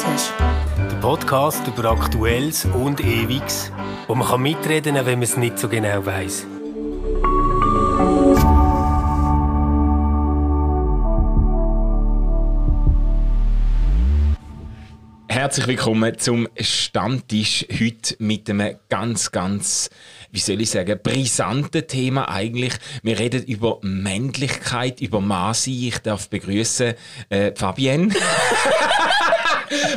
[0.00, 0.32] Stammtisch.
[0.78, 3.70] Der Podcast über Aktuelles und Ewiges,
[4.06, 6.46] wo man kann mitreden kann, wenn man es nicht so genau weiß.
[15.28, 19.90] Herzlich willkommen zum Stammtisch heute mit einem ganz, ganz,
[20.30, 22.72] wie soll ich sagen, brisanten Thema eigentlich.
[23.02, 25.88] Wir reden über Männlichkeit, über Masi.
[25.88, 26.94] Ich darf begrüßen
[27.28, 28.14] äh, Fabienne.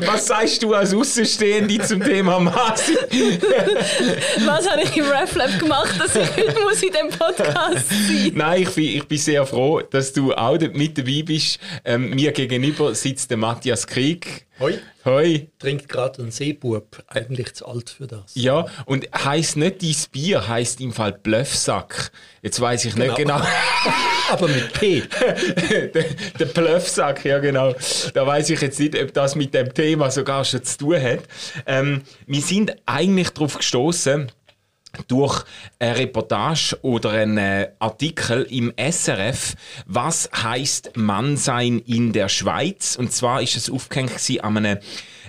[0.05, 2.95] Was sagst du als Außenstehende zum Thema Masi?
[4.46, 8.62] Was habe ich im RefLab gemacht, dass ich heute muss in diesem Podcast sein Nein,
[8.62, 11.59] ich bin, ich bin sehr froh, dass du auch mit dabei bist.
[11.86, 14.46] Ähm, mir gegenüber sitzt der Matthias Krieg.
[14.59, 14.77] Hoi.
[15.03, 15.49] Hoi.
[15.57, 17.03] Trinkt gerade ein Seebub.
[17.07, 18.35] Eigentlich zu alt für das.
[18.35, 22.12] Ja, und heisst nicht dein Bier, heisst im Fall Bluffsack.
[22.43, 23.41] Jetzt weiß ich nicht genau.
[24.29, 25.02] Aber mit P.
[25.93, 26.05] der,
[26.39, 27.73] der Bluffsack, ja genau.
[28.13, 31.21] Da weiß ich jetzt nicht, ob das mit dem Thema sogar schon zu tun hat.
[31.65, 34.31] Ähm, wir sind eigentlich darauf gestoßen
[35.08, 35.44] durch
[35.80, 39.55] eine Reportage oder einen äh, Artikel im SRF,
[39.86, 42.96] was heißt Mannsein in der Schweiz?
[42.96, 44.80] Und zwar ist es aufgehängt an einem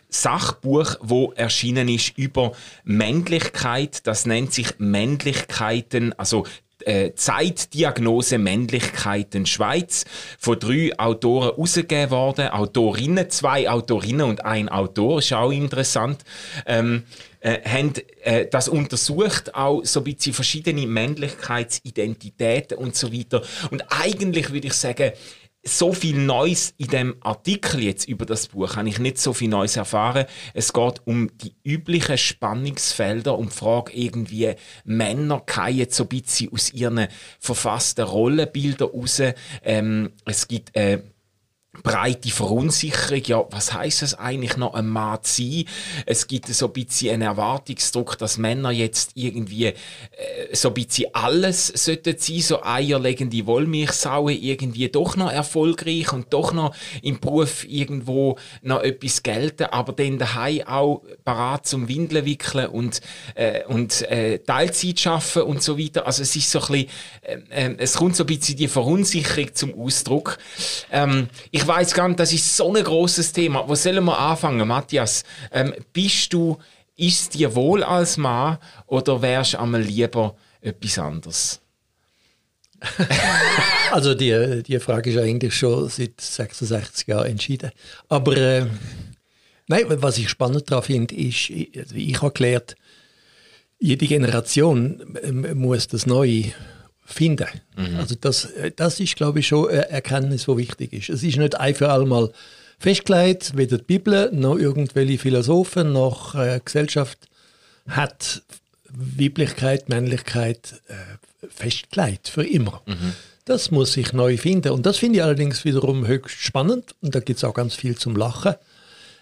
[0.09, 2.53] Sachbuch, wo erschienen ist über
[2.85, 4.07] Männlichkeit.
[4.07, 6.45] Das nennt sich Männlichkeiten, also
[6.85, 10.05] äh, Zeitdiagnose Männlichkeiten Schweiz
[10.39, 12.49] von drei Autoren herausgegeben worden.
[12.49, 16.23] Autorinnen, zwei Autorinnen und ein Autor, ist auch interessant.
[16.67, 17.05] Ähm,
[17.45, 17.93] äh, haben
[18.23, 23.43] äh, das untersucht, auch so ein bisschen verschiedene Männlichkeitsidentitäten und so weiter.
[23.71, 25.13] Und eigentlich würde ich sagen,
[25.67, 29.49] so viel Neues in dem Artikel jetzt über das Buch habe ich nicht so viel
[29.49, 30.27] Neues erfahren.
[30.53, 36.09] Es geht um die üblichen Spannungsfelder und um die Frage irgendwie Männer fallen so ein
[36.09, 37.09] bisschen aus ihren
[37.41, 39.23] verfassten Rollenbildern raus.
[39.63, 41.03] Ähm, es gibt äh,
[41.83, 43.23] breite Verunsicherung.
[43.27, 45.65] Ja, was heißt es eigentlich noch, ein Mann zu sein?
[46.07, 49.75] Es gibt so ein bisschen einen Erwartungsdruck, dass Männer jetzt irgendwie äh,
[50.53, 56.53] so ein bisschen alles sollten sein, so eierlegende Wollmilchsauen, irgendwie doch noch erfolgreich und doch
[56.53, 62.67] noch im Beruf irgendwo noch etwas gelten, aber dann daheim auch parat zum Windeln wickeln
[62.67, 63.01] und,
[63.35, 66.07] äh, und äh, Teilzeit schaffen und so weiter.
[66.07, 66.89] Also es ist so ein bisschen,
[67.23, 70.39] äh, äh, es kommt so ein bisschen die Verunsicherung zum Ausdruck.
[70.91, 73.67] Ähm, ich ich weiß gar nicht, das ist so ein großes Thema.
[73.67, 75.25] Wo sollen wir anfangen, Matthias?
[75.51, 76.59] Ähm, bist du,
[76.95, 81.61] ist dir wohl als Mann oder wärst du einmal lieber etwas anderes?
[83.93, 87.71] also die, die Frage ist eigentlich schon seit 66 Jahren entschieden.
[88.11, 88.67] Aber äh,
[89.67, 92.77] nein, was ich spannend daran finde, ist, also ich habe gelernt,
[93.79, 96.53] jede Generation äh, muss das Neue
[97.05, 97.49] finden.
[97.77, 97.97] Mhm.
[97.97, 101.11] Also das, das ist, glaube ich, schon eine Erkenntnis, die wichtig ist.
[101.11, 102.31] Es ist nicht ein für alle
[102.79, 107.19] festgelegt, weder die Bibel noch irgendwelche Philosophen noch äh, Gesellschaft
[107.89, 108.43] hat
[108.91, 112.83] Weiblichkeit, Männlichkeit äh, festgelegt für immer.
[112.87, 113.13] Mhm.
[113.45, 114.73] Das muss sich neu finden.
[114.73, 116.95] Und das finde ich allerdings wiederum höchst spannend.
[117.03, 118.55] Und da gibt es auch ganz viel zum Lachen,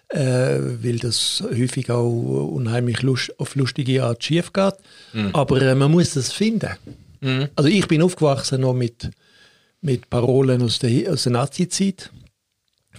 [0.09, 4.75] äh, weil das häufig auch unheimlich lust auf lustige Art schief geht.
[5.13, 5.31] Mhm.
[5.33, 6.71] Aber äh, man muss das finden.
[7.23, 7.49] Mhm.
[7.57, 9.11] Also ich bin aufgewachsen noch mit,
[9.81, 12.11] mit Parolen aus der, aus der Nazi-Zeit.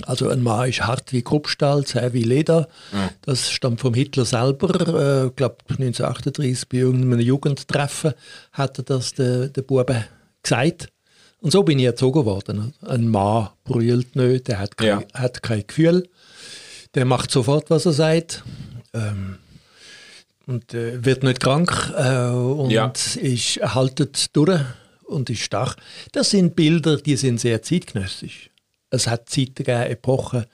[0.02, 2.68] Also ein Mann ist hart wie Kruppstahl, zäh wie Leder.
[2.92, 3.10] Mhm.
[3.22, 4.70] Das stammt vom Hitler selber.
[4.70, 8.14] Ich äh, glaube 1938 bei irgendeinem Jugendtreffen
[8.52, 10.06] hat er das der, der Bube
[10.42, 10.88] gesagt.
[11.40, 12.74] Und so bin ich erzogen worden.
[12.82, 15.04] Ein Mann brüllt nicht, der hat kein, ja.
[15.14, 16.10] hat kein Gefühl.
[16.96, 18.44] Der macht sofort, was er sagt.
[18.94, 19.38] Ähm,
[20.46, 22.92] und äh, wird nicht krank äh, und ja.
[23.22, 24.62] ist, haltet durch
[25.04, 25.76] und ist stark.
[26.12, 28.50] Das sind Bilder, die sind sehr zeitgenössisch.
[28.90, 30.46] Es hat Zeiten gegeben, Epochen,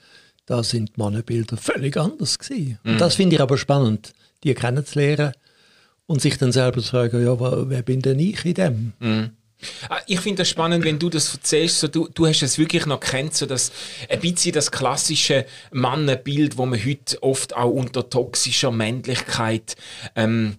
[0.46, 2.80] da sind Mannenbilder völlig anders gewesen.
[2.84, 2.92] Mhm.
[2.92, 4.14] Und das finde ich aber spannend,
[4.44, 5.34] die kennenzulernen
[6.06, 8.94] und sich dann selber zu fragen, ja, wer bin denn ich in dem?
[9.00, 9.30] Mhm.
[9.90, 11.80] Ah, ich finde das spannend, wenn du das erzählst.
[11.80, 13.72] So, du, du hast es wirklich noch kennt, so das,
[14.08, 19.76] ein bisschen das klassische Mannenbild, wo man heute oft auch unter toxischer Männlichkeit
[20.16, 20.56] ähm,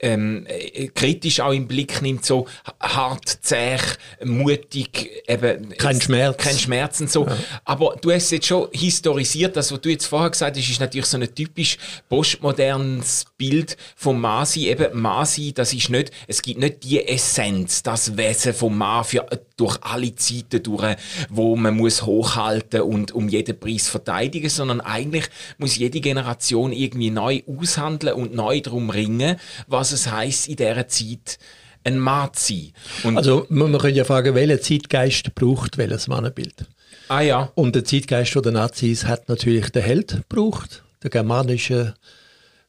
[0.00, 2.46] ähm, äh, kritisch auch im Blick nimmt, so
[2.80, 3.78] hart, zäh,
[4.24, 7.26] mutig, eben kein Schmerz, kein Schmerz und so.
[7.26, 7.36] Ja.
[7.64, 11.06] Aber du hast jetzt schon historisiert, das, was du jetzt vorher gesagt hast, ist natürlich
[11.06, 11.78] so ein typisch
[12.08, 14.68] postmodernes Bild vom Masi.
[14.68, 19.26] Eben Masi, das ist nicht, es gibt nicht die Essenz, das Wesen vom Ma für
[19.56, 20.96] durch alle Zeiten durch,
[21.28, 25.26] wo man muss hochhalten und um jeden Preis verteidigen, sondern eigentlich
[25.58, 30.88] muss jede Generation irgendwie neu aushandeln und neu drum ringen, was es heißt in dieser
[30.88, 31.38] Zeit
[31.84, 32.72] ein Mann zu sein.
[33.04, 36.66] Und also man, man könnte ja fragen, welcher Zeitgeist braucht welches Mannenbild?
[37.08, 37.50] Ah ja.
[37.54, 41.94] Und der Zeitgeist der Nazis hat natürlich den Held gebraucht, der germanische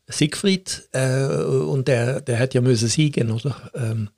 [0.07, 0.87] Siegfried.
[0.93, 3.55] Äh, und der, der hat ja müssen siegen, oder?
[3.75, 4.09] Ähm,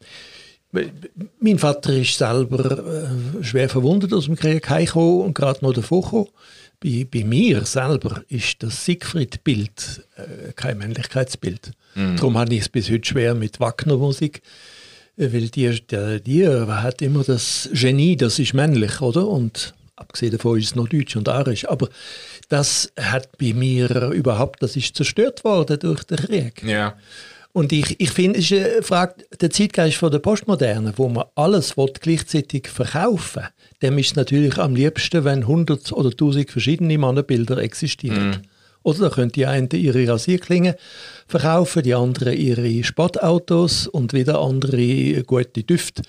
[1.40, 6.02] mein Vater ist selber äh, schwer verwundet aus dem Krieg heimgekommen und gerade noch davor
[6.02, 6.30] gekommen.
[6.84, 11.72] Bei, bei mir selber ist das Siegfried-Bild äh, kein Männlichkeitsbild.
[11.96, 12.18] Mhm.
[12.18, 14.42] Darum habe ich es bis heute schwer mit Wagner-Musik.
[15.18, 19.28] Äh, weil die, die, die hat immer das Genie, das ist männlich, oder?
[19.28, 21.70] Und abgesehen davon ist es noch Deutsch und Arisch.
[21.70, 21.88] Aber
[22.50, 26.64] das hat bei mir überhaupt, das ist zerstört worden durch den Krieg.
[26.64, 26.98] Ja.
[27.54, 31.26] Und ich, ich finde, es ist eine Frage, der Zeitgeist von der Postmoderne, wo man
[31.36, 33.44] alles will, gleichzeitig verkaufen
[33.84, 38.30] dem ist natürlich am liebsten, wenn 100 oder 1000 verschiedene Mannenbilder existieren.
[38.30, 38.42] Mm.
[38.84, 40.76] Oder da können die einen ihre Rasierklingen
[41.28, 46.02] verkaufen, die anderen ihre Sportautos und wieder andere gute Düfte.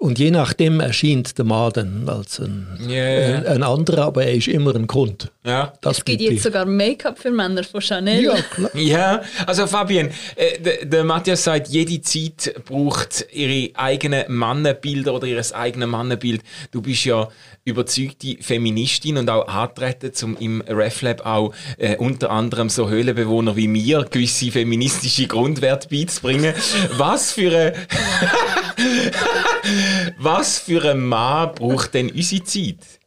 [0.00, 3.36] Und je nachdem erscheint der Mann dann als ein, yeah.
[3.36, 5.30] ein, ein, anderer, aber er ist immer ein Grund.
[5.44, 5.74] Ja.
[5.82, 8.24] Das es gibt jetzt sogar Make-up für Männer von Chanel.
[8.24, 8.70] Ja, klar.
[8.74, 15.26] ja also Fabian, äh, der, der Matthias sagt, jede Zeit braucht ihre eigenen Mannenbilder oder
[15.26, 16.40] ihr eigenes Mannenbild.
[16.70, 17.28] Du bist ja
[17.64, 23.68] überzeugte Feministin und auch antreten, um im RefLab auch äh, unter anderem so Höhlenbewohner wie
[23.68, 26.54] mir gewisse feministische Grundwerte beizubringen.
[26.96, 27.72] Was für eine
[30.18, 33.00] Was für ein Mann braucht denn unsere Zeit?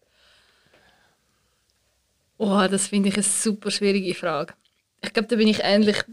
[2.37, 4.53] Oh, das finde ich eine super schwierige Frage.
[5.01, 6.03] Ich glaube, da bin ich ähnlich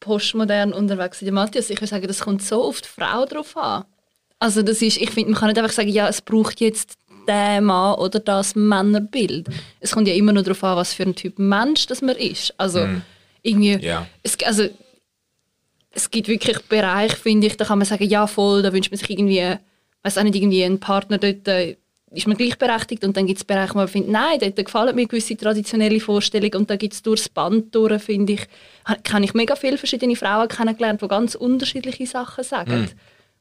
[0.00, 1.70] postmodern unterwegs wie Matthias.
[1.70, 3.84] Ich würde sagen, das kommt so die Frau drauf an.
[4.38, 7.60] Also das ist, ich finde, man kann nicht einfach sagen, ja, es braucht jetzt der
[7.60, 9.48] Mann oder das Männerbild.
[9.80, 12.54] Es kommt ja immer nur darauf an, was für ein Typ Mensch das man ist.
[12.58, 13.02] Also mm.
[13.42, 14.06] irgendwie, ja.
[14.22, 14.68] es, also
[15.96, 18.98] es gibt wirklich Bereiche, finde ich, da kann man sagen, ja voll, da wünscht man
[18.98, 19.42] sich irgendwie,
[20.02, 21.76] weiß auch nicht, irgendwie einen Partner dort, äh,
[22.10, 25.06] ist man gleichberechtigt und dann gibt es Bereiche, wo man findet, nein, dort gefallen mir
[25.06, 28.46] gewisse traditionelle Vorstellungen und da gibt es durchs Band durch, finde ich,
[29.02, 32.82] kann ich mega viele verschiedene Frauen kennengelernt, die ganz unterschiedliche Sachen sagen.
[32.82, 32.88] Mm.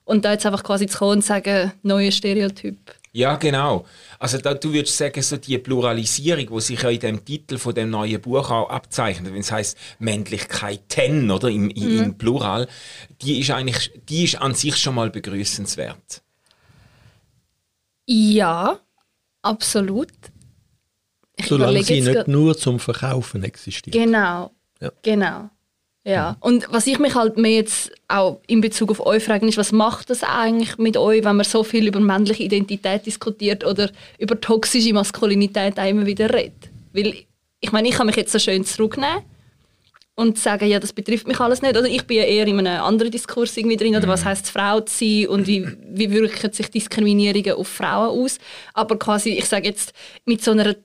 [0.05, 2.77] Und da jetzt einfach quasi zu kommen und sagen, neue Stereotyp.
[3.15, 3.85] Ja, genau.
[4.19, 7.73] Also da, du würdest sagen, so die Pluralisierung, die sich ja in dem Titel von
[7.73, 12.03] dem neuen Buch auch abzeichnet, wenn es heißt Männlichkeiten oder im, mhm.
[12.03, 12.67] im Plural,
[13.21, 16.23] die ist eigentlich, die ist an sich schon mal begrüßenswert.
[18.05, 18.81] Ja,
[19.41, 20.11] absolut.
[21.37, 23.93] Ich Solange sie nicht nur zum Verkaufen existiert.
[23.93, 24.51] Genau,
[24.81, 24.91] ja.
[25.01, 25.49] genau.
[26.07, 29.57] Ja, und was ich mich halt mehr jetzt auch in Bezug auf euch frage, ist,
[29.57, 33.89] was macht das eigentlich mit euch, wenn man so viel über männliche Identität diskutiert oder
[34.19, 36.69] über toxische Maskulinität auch immer wieder redet?
[36.93, 37.15] Weil,
[37.59, 39.23] ich meine, ich kann mich jetzt so schön zurücknehmen
[40.13, 41.75] und sagen, ja, das betrifft mich alles nicht.
[41.75, 44.25] Oder ich bin ja eher in einem anderen Diskurs irgendwie drin, oder was mhm.
[44.29, 48.37] heißt Frau zu sein und wie, wie wirken sich Diskriminierungen auf Frauen aus.
[48.75, 49.91] Aber quasi, ich sage jetzt,
[50.23, 50.75] mit so einer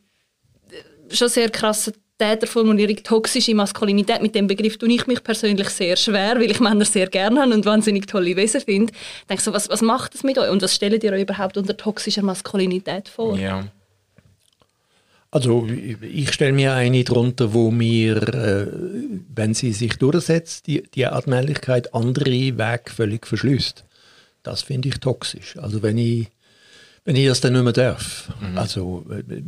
[1.13, 6.37] schon sehr krassen Täterformulierung toxische Maskulinität, mit dem Begriff tue ich mich persönlich sehr schwer,
[6.37, 8.93] weil ich Männer sehr gerne habe und wahnsinnig tolle Wesen finde.
[9.23, 11.57] Ich denke so, was, was macht das mit euch und was stellt ihr euch überhaupt
[11.57, 13.39] unter toxischer Maskulinität vor?
[13.39, 13.67] Ja.
[15.33, 15.67] Also
[16.03, 18.67] ich stelle mir eine darunter, wo mir, äh,
[19.33, 23.85] wenn sie sich durchsetzt, die, die Art andere Wege völlig verschließt.
[24.43, 25.57] Das finde ich toxisch.
[25.59, 26.29] Also wenn ich,
[27.05, 28.29] wenn ich das dann nicht mehr darf.
[28.41, 28.59] Mhm.
[28.59, 29.43] Also äh,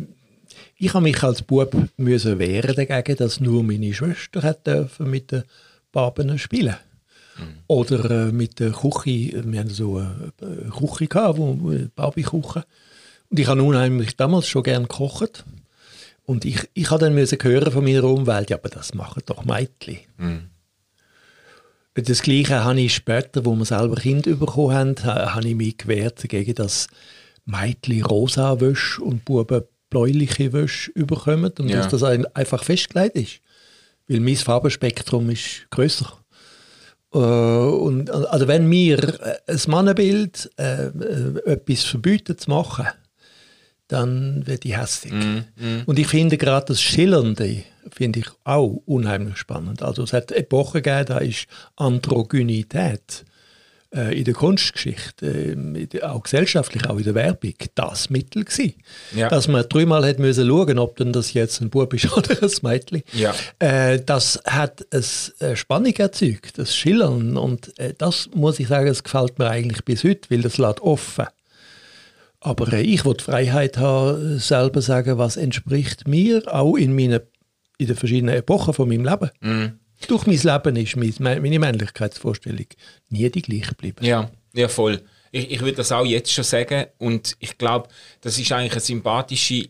[0.76, 5.44] ich habe mich als Bub müssen wehren dagegen, dass nur meine Schwester hat mit den
[5.92, 6.76] Baben spielen.
[7.38, 7.54] Mhm.
[7.66, 10.32] Oder äh, mit der Küche, wir hatten so eine
[10.70, 11.58] Küche, gehabt, wo,
[11.94, 12.64] Barbie-Küche.
[13.30, 15.44] Und ich habe unheimlich damals schon gerne gekocht.
[16.24, 19.44] Und ich, ich habe dann müssen hören von meiner Umwelt, ja, aber das machen doch
[19.44, 19.98] Mädchen.
[20.18, 20.50] Mhm.
[21.94, 26.22] Das Gleiche habe ich später, wo wir selber Kind bekommen haben, habe ich mich gewehrt
[26.24, 26.86] dagegen, dass
[27.44, 31.76] Mädchen rosa wäschen und Buben bläuliche Wäsche überkommen und ja.
[31.76, 33.40] dass das ein, einfach festgelegt ist.
[34.08, 36.10] Weil mein Farbenspektrum ist größer.
[37.14, 42.86] Äh, und, also wenn mir äh, ein Mannenbild äh, äh, etwas verbieten zu machen,
[43.88, 45.12] dann werde ich hässlich.
[45.12, 45.82] Mm, mm.
[45.84, 49.82] Und ich finde gerade das Schillernde finde ich auch unheimlich spannend.
[49.82, 51.46] Also es hat Epochen gegeben, da ist
[51.76, 53.24] Androgynität
[53.94, 58.74] äh, in der Kunstgeschichte, äh, auch gesellschaftlich, auch in der Werbung, das Mittel gewesen.
[59.14, 59.28] Ja.
[59.28, 62.50] Dass man dreimal hätte müssen schauen, ob denn das jetzt ein Bub ist oder ein
[62.62, 63.02] Mädchen.
[63.12, 63.34] Ja.
[63.58, 69.04] Äh, das hat eine Spannung erzeugt, das Schillern und äh, das muss ich sagen, das
[69.04, 71.26] gefällt mir eigentlich bis heute, weil das lässt offen.
[72.40, 77.22] Aber äh, ich will die Freiheit haben, selber sagen, was entspricht mir, auch in, meine,
[77.78, 79.30] in den verschiedenen Epochen von meinem Leben.
[79.40, 79.78] Mhm
[80.08, 82.66] durch mein Leben ist meine Männlichkeitsvorstellung
[83.08, 84.04] nie die gleiche geblieben.
[84.04, 85.02] Ja, ja voll.
[85.30, 87.88] Ich, ich würde das auch jetzt schon sagen und ich glaube,
[88.20, 89.66] das ist eigentlich eine sympathische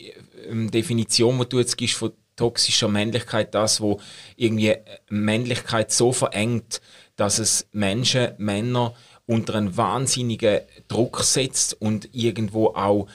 [0.49, 4.01] ähm, Definition, die du jetzt gibst von toxischer Männlichkeit, das, wo
[4.37, 4.75] irgendwie
[5.09, 6.81] Männlichkeit so verengt,
[7.17, 8.95] dass es Menschen, Männer
[9.27, 13.07] unter einen wahnsinnigen Druck setzt und irgendwo auch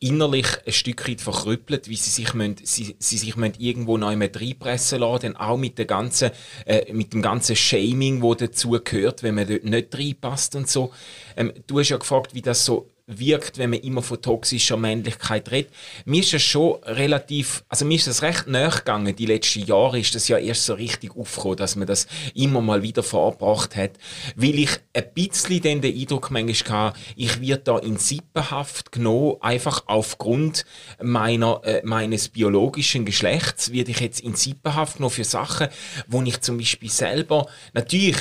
[0.00, 4.16] innerlich ein Stück weit verkrüppelt, wie sie sich, müssen, sie, sie sich müssen irgendwo neu
[4.16, 6.30] mit reinpressen lassen, auch mit, der ganzen,
[6.66, 10.92] äh, mit dem ganzen Shaming, das dazu gehört, wenn man dort nicht reinpasst und so.
[11.36, 15.50] Ähm, du hast ja gefragt, wie das so wirkt, wenn man immer von toxischer Männlichkeit
[15.50, 15.72] redet.
[16.04, 19.14] Mir ist das schon relativ, also mir ist das recht nachgegangen.
[19.14, 22.82] Die letzten Jahre ist das ja erst so richtig aufgekommen, dass man das immer mal
[22.82, 23.92] wieder vorgebracht hat,
[24.36, 29.84] weil ich ein bisschen den Eindruck manchmal hatte, ich werde da in Sippenhaft genommen, einfach
[29.86, 30.64] aufgrund
[31.02, 35.68] meiner, äh, meines biologischen Geschlechts werde ich jetzt in Sippenhaft genommen für Sachen,
[36.06, 38.16] wo ich zum Beispiel selber, natürlich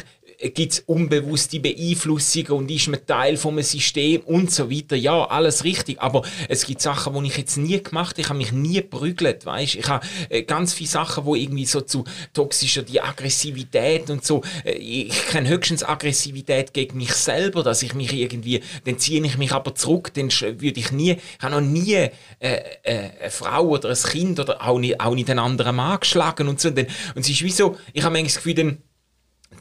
[0.50, 4.96] gibt es unbewusste Beeinflussungen und ist man Teil von einem System und so weiter.
[4.96, 8.22] Ja, alles richtig, aber es gibt Sachen, die ich jetzt nie gemacht habe.
[8.22, 9.76] Ich habe mich nie prügelt, weißt?
[9.76, 14.42] Ich habe äh, ganz viele Sachen, wo irgendwie so zu toxischer die Aggressivität und so.
[14.66, 19.38] Äh, ich kenne höchstens Aggressivität gegen mich selber, dass ich mich irgendwie, dann ziehe ich
[19.38, 23.70] mich aber zurück, dann würde ich nie, ich habe noch nie äh, äh, eine Frau
[23.70, 26.70] oder ein Kind oder auch nicht, auch nicht einen anderen Mann geschlagen und so.
[26.70, 28.78] Und, dann, und es ist wie so, ich habe manchmal das Gefühl, dann,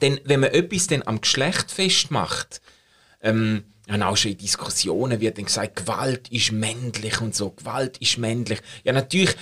[0.02, 2.61] denn wenn man etwas dann am Geschlecht festmacht,
[3.23, 7.99] ähm, und auch schon in Diskussionen wird dann gesagt, Gewalt ist männlich und so, Gewalt
[7.99, 8.61] ist männlich.
[8.85, 9.35] Ja, natürlich,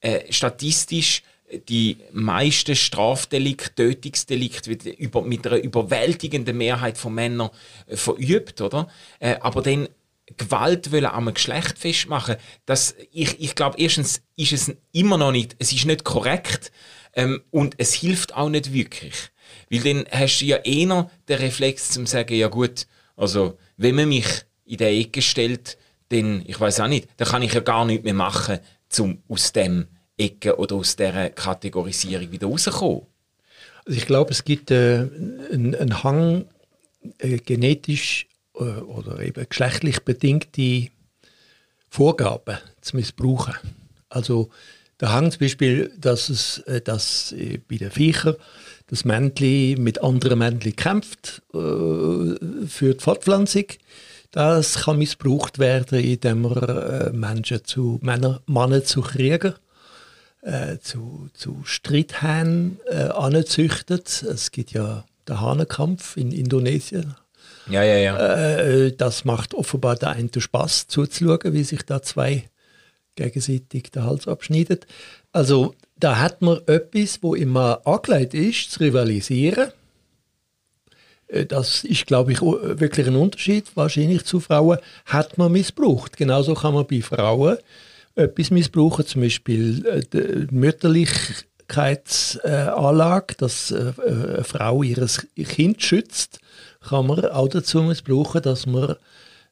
[0.00, 1.22] äh, statistisch,
[1.68, 7.50] die meisten Strafdelikte, Tötungsdelikte wird über, mit einer überwältigenden Mehrheit von Männern
[7.86, 8.88] äh, verübt, oder?
[9.20, 9.88] Äh, aber dann
[10.36, 15.54] Gewalt wollen am Geschlecht festmachen, das, ich, ich glaube, erstens ist es immer noch nicht,
[15.60, 16.72] es ist nicht korrekt
[17.14, 19.30] ähm, und es hilft auch nicht wirklich.
[19.70, 22.86] Weil dann hast du ja eher den Reflex zum sagen, ja gut,
[23.16, 24.26] also wenn man mich
[24.64, 28.04] in der Ecke stellt, dann, ich weiß auch nicht, dann kann ich ja gar nichts
[28.04, 28.58] mehr machen,
[28.98, 29.86] um aus dem
[30.16, 33.02] Ecke oder aus dieser Kategorisierung wieder rauszukommen.
[33.84, 35.08] Also ich glaube, es gibt äh,
[35.52, 36.46] einen, einen Hang
[37.18, 40.88] äh, genetisch äh, oder eben geschlechtlich bedingte
[41.88, 43.54] Vorgaben zu missbrauchen.
[44.08, 44.50] Also
[45.00, 48.36] der Hang zum Beispiel, dass es äh, dass, äh, bei den Viechern
[48.88, 53.64] das Männchen mit anderen Männchen kämpft äh, für die Fortpflanzung.
[54.30, 59.54] Das kann missbraucht werden, indem man äh, Menschen zu Männer, Männer zu Kriegern,
[60.42, 64.22] äh, zu, zu Streithähnen äh, anzüchtet.
[64.22, 67.14] Es gibt ja den Hahnenkampf in Indonesien.
[67.68, 68.16] Ja, ja, ja.
[68.16, 72.48] Äh, das macht offenbar der einen Spaß zuzuschauen, wie sich da zwei
[73.16, 74.80] gegenseitig den Hals abschneiden.
[75.32, 79.72] Also da hat man etwas, wo immer angelegt ist, zu rivalisieren.
[81.28, 83.64] Äh, das ist, glaube ich, wirklich ein Unterschied.
[83.74, 86.14] Wahrscheinlich zu Frauen hat man missbraucht.
[86.16, 87.56] Genauso kann man bei Frauen
[88.14, 95.06] etwas missbrauchen, zum Beispiel äh, die Mütterlichkeitsanlage, dass äh, eine Frau ihr
[95.44, 96.40] Kind schützt,
[96.86, 98.96] kann man auch dazu missbrauchen, dass man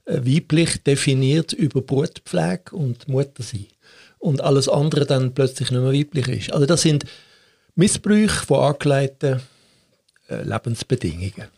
[0.06, 3.68] weiblich definiert über Brutpflege und Muttersein
[4.24, 6.52] und alles andere dann plötzlich nicht mehr weiblich ist.
[6.52, 7.04] Also das sind
[7.74, 9.42] Missbrüche von angelegten
[10.30, 11.48] äh, Lebensbedingungen.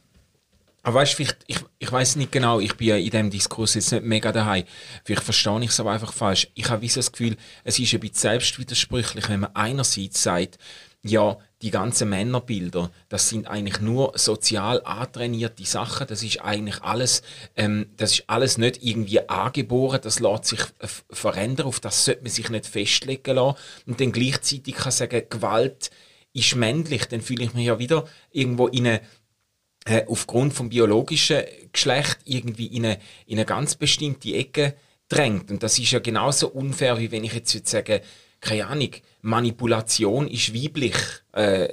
[0.82, 3.92] Aber weißt du, ich, ich weiß nicht genau, ich bin ja in diesem Diskurs jetzt
[3.92, 4.64] nicht mega daheim.
[5.04, 6.48] Vielleicht verstehe ich es aber einfach falsch.
[6.54, 10.58] Ich habe so das Gefühl, es ist ein bisschen selbstwidersprüchlich, wenn man einerseits sagt,
[11.04, 16.06] ja, die ganzen Männerbilder, das sind eigentlich nur sozial antrainierte Sachen.
[16.06, 17.22] Das ist eigentlich alles,
[17.56, 20.00] ähm, das ist alles nicht irgendwie angeboren.
[20.02, 20.60] Das lässt sich
[21.10, 21.66] verändern.
[21.66, 23.56] Auf das sollte man sich nicht festlegen lassen.
[23.86, 25.90] Und dann gleichzeitig kann sagen, Gewalt
[26.34, 27.06] ist männlich.
[27.06, 29.00] Dann fühle ich mich ja wieder irgendwo in eine
[29.86, 34.74] äh, aufgrund vom biologischen Geschlecht irgendwie in eine, in eine ganz bestimmte Ecke
[35.08, 35.50] drängt.
[35.50, 38.00] Und das ist ja genauso unfair, wie wenn ich jetzt würde sagen,
[38.46, 38.90] keine Ahnung,
[39.22, 40.94] Manipulation ist weiblich.
[41.32, 41.68] Äh,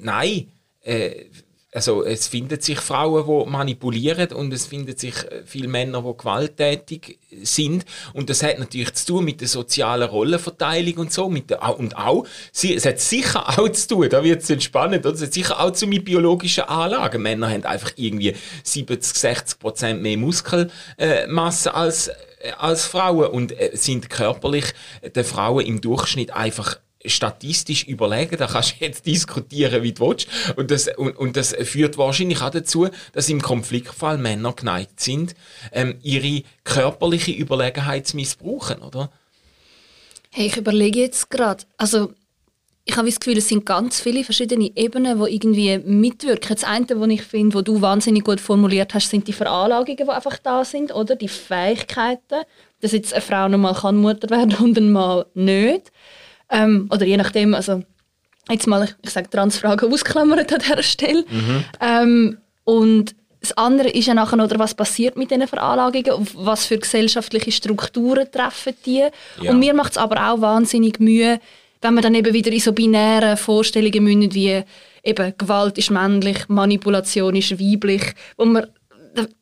[0.00, 0.48] nein,
[0.82, 1.26] äh,
[1.74, 6.16] also es finden sich Frauen, die manipulieren und es finden sich äh, viele Männer, die
[6.16, 11.50] gewalttätig sind und das hat natürlich zu tun mit der sozialen Rollenverteilung und so mit
[11.50, 15.34] der, und auch es hat sicher auch zu tun, da wird es spannend, es hat
[15.34, 17.22] sicher auch zu mit biologischen Anlagen.
[17.22, 22.14] Männer haben einfach irgendwie 70, 60 Prozent mehr Muskelmasse als äh,
[22.58, 24.66] als Frauen und äh, sind körperlich
[25.14, 30.26] den Frauen im Durchschnitt einfach statistisch überlegen, da kannst du jetzt diskutieren, wie du willst.
[30.56, 35.34] Und das, und, und das führt wahrscheinlich auch dazu, dass im Konfliktfall Männer geneigt sind,
[35.72, 39.10] ähm, ihre körperliche Überlegenheit zu missbrauchen, oder?
[40.30, 42.12] Hey, ich überlege jetzt gerade, also
[42.86, 46.54] ich habe das Gefühl, es sind ganz viele verschiedene Ebenen, die irgendwie mitwirken.
[46.54, 50.08] Das eine, was ich finde, wo du wahnsinnig gut formuliert hast, sind die Veranlagungen, die
[50.08, 51.16] einfach da sind, oder?
[51.16, 52.42] Die Fähigkeiten,
[52.80, 55.92] dass jetzt eine Frau nochmal kann Mutter werden und ein Mann nicht.
[56.50, 57.82] Ähm, oder je nachdem, also
[58.50, 61.24] jetzt mal, ich, ich sage Transfragen ausklammert an dieser Stelle.
[61.30, 61.64] Mhm.
[61.80, 66.78] Ähm, und das andere ist ja nachher, oder was passiert mit diesen Veranlagungen, was für
[66.78, 69.06] gesellschaftliche Strukturen treffen die.
[69.40, 69.50] Ja.
[69.50, 71.40] Und mir macht es aber auch wahnsinnig Mühe,
[71.84, 74.62] wenn man dann eben wieder in so binäre Vorstellungen mündet, wie
[75.02, 78.02] eben Gewalt ist männlich, Manipulation ist weiblich,
[78.38, 78.66] wo man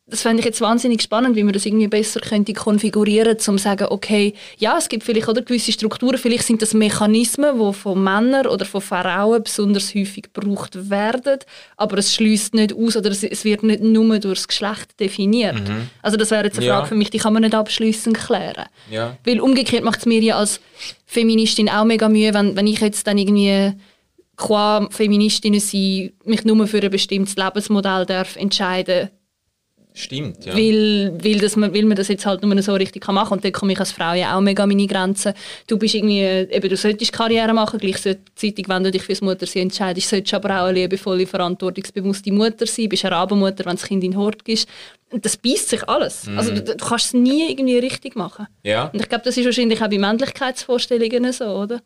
[0.07, 3.59] das fände ich jetzt wahnsinnig spannend, wie man das irgendwie besser könnte konfigurieren, um zu
[3.59, 8.03] sagen, okay, ja, es gibt vielleicht oder gewisse Strukturen, vielleicht sind das Mechanismen, die von
[8.03, 11.39] Männern oder von Frauen besonders häufig gebraucht werden,
[11.79, 15.67] aber es schließt nicht aus oder es, wird nicht nur durch das Geschlecht definiert.
[15.67, 15.89] Mhm.
[16.03, 16.89] Also das wäre jetzt eine Frage ja.
[16.89, 18.67] für mich, die kann man nicht abschließend klären.
[18.91, 19.17] Ja.
[19.25, 20.61] Weil umgekehrt macht es mir ja als
[21.07, 23.73] Feministin auch mega Mühe, wenn, wenn ich jetzt dann irgendwie
[24.37, 29.11] qua Feministin sein, mich nur für ein bestimmtes Lebensmodell darf entscheiden
[29.95, 30.55] Stimmt, ja.
[30.57, 33.39] Weil, weil, das, weil man das jetzt halt nur so richtig machen kann.
[33.39, 35.35] Und dann komme ich als Frau ja auch mega meine Grenzen.
[35.67, 40.09] Du bist irgendwie, eben, du solltest Karriere machen, gleichzeitig, wenn du dich fürs Muttersein entscheidest,
[40.09, 44.03] solltest du aber auch eine liebevolle, verantwortungsbewusste Mutter sein, bist eine Rabenmutter, wenn das Kind
[44.03, 44.67] in Hort ist.
[45.11, 46.27] Und das beißt sich alles.
[46.27, 46.39] Mhm.
[46.39, 48.47] Also du, du, kannst es nie irgendwie richtig machen.
[48.63, 48.87] Ja.
[48.87, 51.83] Und ich glaube, das ist wahrscheinlich auch bei Männlichkeitsvorstellungen so, oder?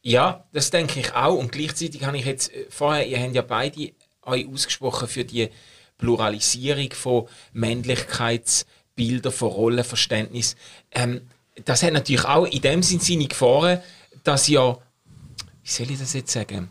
[0.00, 1.36] Ja, das denke ich auch.
[1.36, 3.90] Und gleichzeitig habe ich jetzt äh, vorher, ihr habt ja beide
[4.22, 5.50] euch ausgesprochen für die
[6.04, 10.54] Pluralisierung von Männlichkeitsbildern, von Rollenverständnis.
[10.92, 11.22] Ähm,
[11.64, 13.80] das hat natürlich auch in dem Sinn seine Gefahren,
[14.22, 14.78] dass ja,
[15.62, 16.70] wie soll ich das jetzt sagen?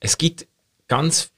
[0.00, 0.46] Es gibt
[0.88, 1.30] ganz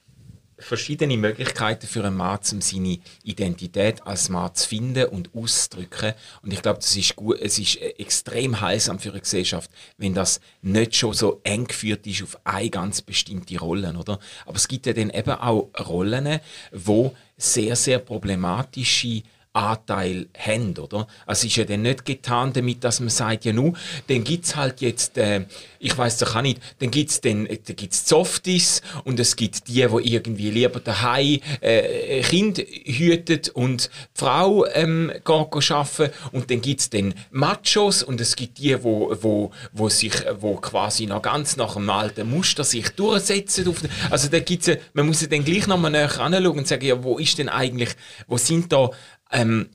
[0.65, 6.15] verschiedene Möglichkeiten für einen Mann, um seine Identität als Mann zu finden und auszudrücken.
[6.43, 10.41] Und ich glaube, das ist gut, es ist extrem heilsam für eine Gesellschaft, wenn das
[10.63, 14.19] nicht schon so eng geführt ist auf eine ganz bestimmte Rolle, oder?
[14.47, 16.41] Aber es gibt ja dann eben auch Rollen,
[16.73, 19.23] wo sehr, sehr problematische
[19.55, 21.07] Anteil haben, oder?
[21.29, 23.75] Es ist ja dann nicht getan damit, dass man sagt, ja nu,
[24.09, 25.47] dann gibt's halt jetzt, äh,
[25.79, 29.69] ich weiß doch auch nicht, dann gibt's dann, äh, dann gibt's Softies und es gibt
[29.69, 36.51] die, wo irgendwie lieber daheim äh, Kind hütet und die Frau ähm, geht arbeiten und
[36.51, 41.23] dann gibt's dann Machos und es gibt die, wo, wo, wo sich, wo quasi noch
[41.23, 43.69] ganz nach dem alten Muster sich durchsetzen.
[43.69, 43.77] Auf,
[44.11, 47.19] also da gibt's, man muss ja dann gleich nochmal näher anschauen und sagen, ja, wo
[47.19, 47.91] ist denn eigentlich,
[48.27, 48.91] wo sind da
[49.35, 49.69] ähm,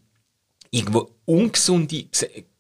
[0.72, 2.06] irgendwo ungesunde,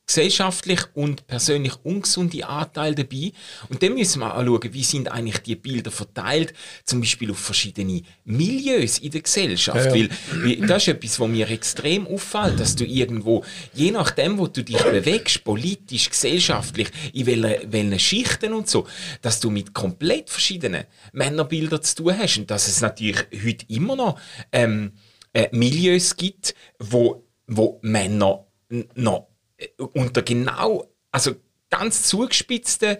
[0.09, 3.31] gesellschaftlich und persönlich ungesunde Anteile dabei.
[3.69, 8.01] Und dann müssen wir anschauen, wie sind eigentlich die Bilder verteilt, zum Beispiel auf verschiedene
[8.25, 9.85] Milieus in der Gesellschaft.
[9.85, 10.09] Ja, ja.
[10.33, 14.63] Weil, das ist etwas, was mir extrem auffällt, dass du irgendwo, je nachdem, wo du
[14.63, 18.87] dich bewegst, politisch, gesellschaftlich, in welchen, welchen Schichten und so,
[19.21, 22.39] dass du mit komplett verschiedenen Männerbildern zu tun hast.
[22.39, 24.19] Und dass es natürlich heute immer noch
[24.51, 24.93] ähm,
[25.33, 28.45] äh, Milieus gibt, wo, wo Männer
[28.95, 31.35] noch äh, unter genau, also
[31.69, 32.97] ganz zugespitzten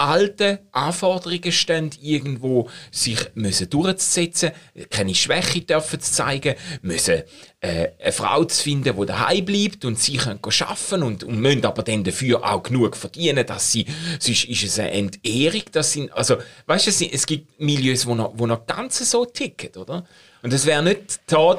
[0.00, 4.52] alte Anforderungen stehen, irgendwo sich müssen durchzusetzen,
[4.88, 7.22] keine Schwäche dürfen zu zeigen, müssen
[7.60, 11.66] äh, eine Frau zu finden, die daheim bleibt und sie können arbeiten und, und müssen
[11.66, 13.84] aber dann dafür auch genug verdienen, dass sie,
[14.18, 18.32] sonst ist es eine Entehrung, das sind, also, weißt du, es gibt Milieus, wo noch,
[18.36, 20.06] wo noch ganz so ticken, oder?
[20.42, 21.54] Und es wäre nicht da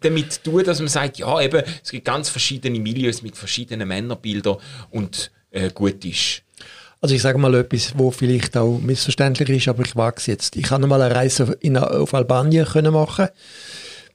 [0.00, 4.56] damit tun, dass man sagt, ja, eben, es gibt ganz verschiedene Milieus mit verschiedenen Männerbildern
[4.90, 6.43] und äh, gut ist.
[7.04, 10.56] Also ich sage mal etwas, wo vielleicht auch missverständlich ist, aber ich wage es jetzt.
[10.56, 13.28] Ich habe mal eine Reise in, auf Albanien können machen.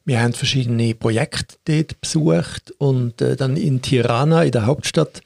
[0.06, 5.22] Wir haben verschiedene Projekte dort besucht und äh, dann in Tirana, in der Hauptstadt,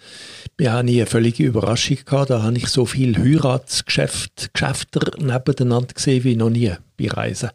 [0.58, 2.32] wir haben eine völlige Überraschung gehabt.
[2.32, 4.49] Da habe ich so viele Heiratsgeschäfte
[5.19, 7.52] nebeneinander gesehen wie noch nie bei Reisen.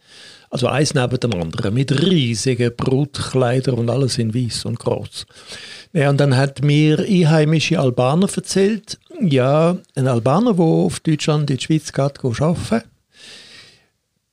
[0.51, 5.27] Also eins neben dem anderen, mit riesigen Brutkleidern und alles in weiß und groß.
[5.93, 11.57] Ja, und dann hat mir einheimische Albaner erzählt, ja, ein Albaner, der auf Deutschland in
[11.57, 12.89] die Schweiz geht, arbeiten,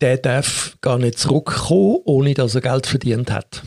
[0.01, 3.63] der darf gar nicht zurückkommen, ohne dass er Geld verdient hat.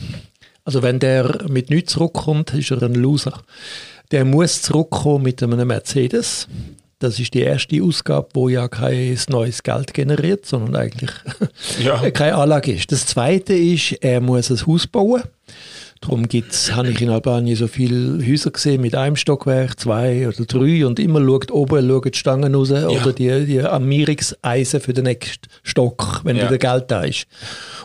[0.63, 3.41] Also wenn der mit nichts zurückkommt, ist er ein Loser.
[4.11, 6.47] Der muss zurückkommen mit einem Mercedes,
[6.99, 11.11] das ist die erste Ausgabe, wo ja kein neues Geld generiert, sondern eigentlich
[11.83, 12.09] ja.
[12.11, 12.91] keine Anlage ist.
[12.91, 15.23] Das zweite ist, er muss ein Haus bauen.
[16.01, 20.45] Darum gibt's, habe ich in Albanien so viele Häuser gesehen mit einem Stockwerk, zwei oder
[20.45, 22.87] drei und immer schaut oben schaut die Stangen raus ja.
[22.87, 26.45] oder die, die Armierungseisen für den nächsten Stock, wenn ja.
[26.45, 27.27] wieder Geld da ist.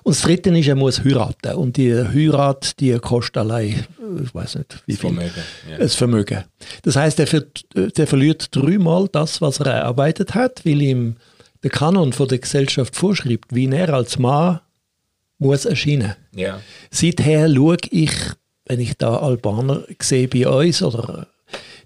[0.05, 3.85] Und das Dritte ist, er muss heiraten und die Heirat, die kostet allein,
[4.22, 5.79] ich weiß nicht wie viel, Vermögen, ja.
[5.79, 6.44] das Vermögen.
[6.83, 11.16] Das heißt, er, der verliert dreimal das, was er erarbeitet hat, weil ihm
[11.64, 14.61] der Kanon von der Gesellschaft vorschreibt, wie er als Mann
[15.38, 16.14] muss erscheinen.
[16.35, 16.61] Ja.
[16.90, 18.12] Seither schaue ich,
[18.66, 21.27] wenn ich da Albaner sehe bei uns, oder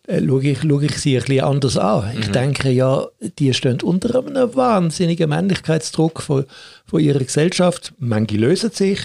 [0.07, 2.15] äh, schaue, ich, schaue ich sie ein bisschen anders an.
[2.15, 2.21] Mhm.
[2.21, 3.07] Ich denke ja,
[3.39, 6.45] die stehen unter einem wahnsinnigen Männlichkeitsdruck von,
[6.87, 7.93] von ihrer Gesellschaft.
[7.99, 9.01] Manche lösen sich,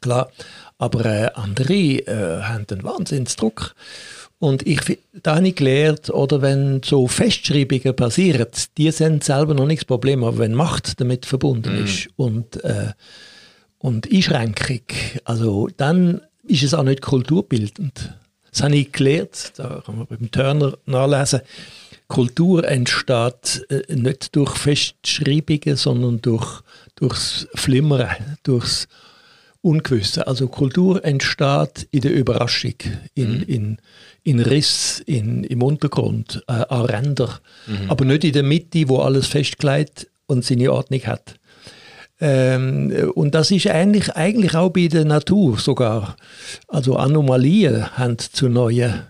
[0.00, 0.30] klar,
[0.78, 3.74] aber äh, andere äh, haben einen Wahnsinnsdruck.
[4.42, 9.68] Und ich, da habe ich gelernt, oder wenn so Festschreibungen passieren, die sind selber noch
[9.68, 11.84] nicht das Problem, aber wenn Macht damit verbunden mm.
[11.84, 12.88] ist und, äh,
[13.78, 14.80] und Einschränkung,
[15.22, 18.14] also dann ist es auch nicht kulturbildend.
[18.50, 21.42] Das habe ich gelernt, da kann man beim Turner nachlesen.
[22.08, 26.62] Kultur entsteht äh, nicht durch Festschreibungen, sondern durch,
[26.96, 28.08] durchs Flimmern,
[28.42, 28.88] durchs
[29.60, 30.26] Ungewisse.
[30.26, 32.74] Also Kultur entsteht in der Überraschung,
[33.14, 33.42] in, mm.
[33.46, 33.78] in
[34.24, 37.90] in Riss in, im Untergrund, äh, an Rändern, mhm.
[37.90, 41.34] aber nicht in der Mitte, wo alles festgelegt und seine Ordnung hat.
[42.20, 46.16] Ähm, und das ist eigentlich, eigentlich auch bei der Natur sogar.
[46.68, 49.02] Also Anomalien haben zu neuen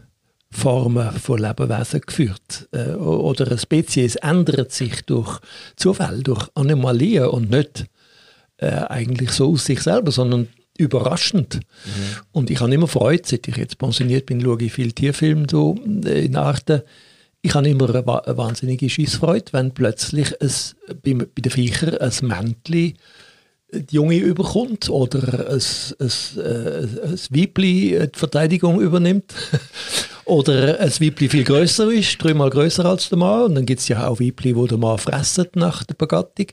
[0.51, 2.69] Formen von Lebewesen geführt.
[2.73, 5.41] Äh, oder eine Spezies ändert sich durch
[5.77, 7.85] Zufall, durch Anomalien und nicht
[8.57, 10.49] äh, eigentlich so aus sich selber, sondern
[10.79, 11.57] überraschend.
[11.57, 11.61] Mhm.
[12.33, 15.77] Und ich habe immer Freude, seit ich jetzt pensioniert bin, schaue ich viel Tierfilme so
[16.05, 16.83] äh, in Arten.
[17.43, 22.95] Ich habe immer eine, wahnsinnige Schießfreude, wenn plötzlich es, bei, bei den Viechern ein Männchen
[23.75, 25.63] die Junge überkommt oder ein,
[25.99, 29.35] ein, ein, ein Weibli die Verteidigung übernimmt.
[30.25, 33.45] oder ein Weibli viel größer ist, dreimal größer als der Mann.
[33.45, 36.47] Und dann gibt es ja auch Weibli, wo der Mann fressen nach der Begattung.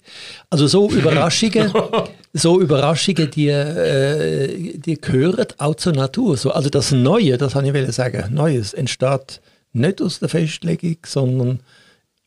[0.50, 1.72] Also so Überraschungen,
[2.34, 6.38] so Überraschungen, die, äh, die gehören auch zur Natur.
[6.38, 9.42] So, also das Neue, das habe ich sagen, Neues entsteht
[9.74, 11.60] nicht aus der Festlegung, sondern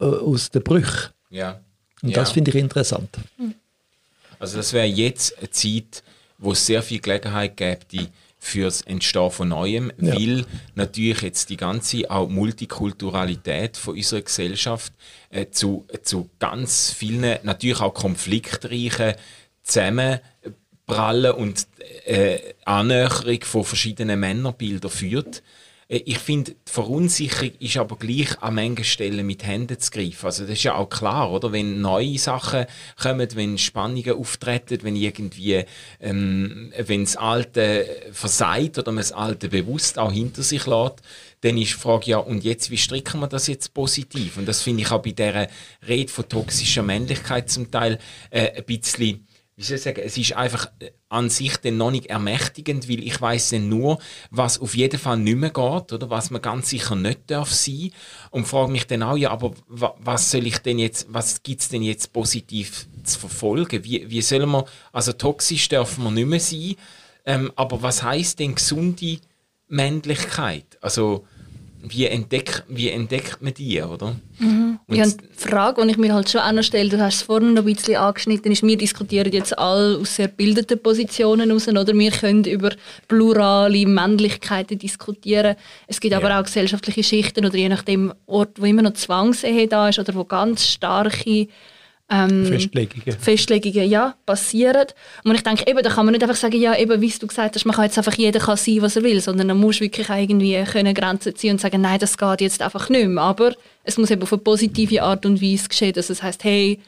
[0.01, 1.11] äh, aus der Brüch.
[1.31, 1.61] Ja.
[2.03, 2.17] Und ja.
[2.17, 3.11] das finde ich interessant.
[4.39, 6.03] Also das wäre jetzt eine Zeit,
[6.39, 10.15] wo es sehr viel Gelegenheit gibt, die fürs Entstehen von Neuem, ja.
[10.15, 14.93] weil natürlich jetzt die ganze auch Multikulturalität von unserer Gesellschaft
[15.31, 19.15] äh, zu, zu ganz vielen, natürlich auch konfliktreichen
[19.63, 21.67] Zusammenprallen und
[22.05, 25.43] äh, Annäherung von verschiedenen Männerbildern führt.
[25.93, 30.27] Äh, ich finde, die Verunsicherung ist aber gleich an manchen Stellen mit Händen zu greifen.
[30.27, 31.53] Also das ist ja auch klar, oder?
[31.53, 32.67] Wenn neue Sachen
[33.01, 35.65] kommen, wenn Spannungen auftreten, wenn irgendwie,
[36.01, 41.03] ähm, wenn das Alte versagt oder man das Alte bewusst auch hinter sich lässt,
[41.43, 44.37] dann ist die Frage, ja, und jetzt, wie stricken wir das jetzt positiv?
[44.37, 45.49] Und das finde ich auch bei dieser
[45.87, 47.99] Rede von toxischer Männlichkeit zum Teil
[48.31, 51.91] äh, ein bisschen wie soll ich sagen, es ist einfach äh, an sich dann noch
[51.91, 53.99] nicht ermächtigend, weil ich weiß dann nur,
[54.31, 57.91] was auf jeden Fall nicht mehr geht oder was man ganz sicher nicht darf sein
[58.31, 61.69] und frage mich dann auch, ja, aber was soll ich denn jetzt, was gibt es
[61.69, 63.85] denn jetzt positiv zu verfolgen?
[63.85, 66.77] Wie, wie sollen wir, also toxisch dürfen wir nicht mehr sein,
[67.27, 69.19] ähm, aber was heißt denn gesunde
[69.69, 70.79] Männlichkeit?
[70.81, 71.27] Also
[71.83, 74.15] wie, entdeck, wie entdeckt man die, oder?
[74.39, 74.79] Mhm.
[74.89, 77.55] Ja, die Frage, die ich mir halt schon auch noch stelle, du hast es vorhin
[77.55, 81.93] noch ein bisschen angeschnitten, ist, wir diskutieren jetzt alle aus sehr bildeten Positionen heraus, oder
[81.93, 82.71] wir können über
[83.09, 85.57] plurale Männlichkeiten diskutieren.
[85.89, 86.19] Es gibt ja.
[86.19, 90.15] aber auch gesellschaftliche Schichten oder je nachdem Ort, wo immer noch Zwangsehe da ist oder
[90.15, 91.49] wo ganz starke
[92.13, 93.19] ähm, Festlegungen.
[93.19, 94.87] Festlegungen ja, passieren.
[95.25, 97.55] Und ich denke, eben, da kann man nicht einfach sagen, ja, eben, wie du gesagt
[97.55, 100.09] hast, man kann jetzt einfach jeder kann sein, was er will, sondern man muss wirklich
[100.09, 103.23] irgendwie können Grenzen ziehen und sagen, nein, das geht jetzt einfach nicht mehr.
[103.23, 106.81] Aber es muss eben auf eine positive Art und Weise geschehen, dass es heißt, hey,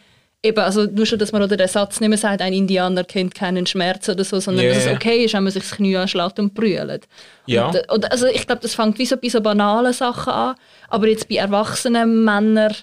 [0.43, 3.35] eben, also nur schon, dass man oder den Satz nicht mehr sagt, ein Indianer kennt
[3.35, 4.75] keinen Schmerz oder so, sondern yeah.
[4.75, 7.09] dass es okay ist, wenn man sich das Knie anschlägt und brüllt.
[7.47, 7.69] Ja.
[7.69, 10.57] Und, und, also ich glaube, das fängt wie so bei so banalen Sachen an,
[10.89, 12.75] aber jetzt bei erwachsenen Männern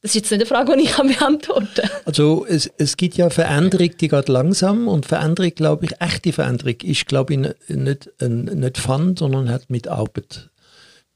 [0.00, 1.90] das ist jetzt nicht eine Frage, die ich beantworten kann.
[2.04, 6.76] Also es, es gibt ja Veränderung, die geht langsam und Veränderung, glaube ich, echte Veränderung
[6.82, 10.50] ist, glaube ich, nicht, nicht Fun, sondern hat mit Arbeit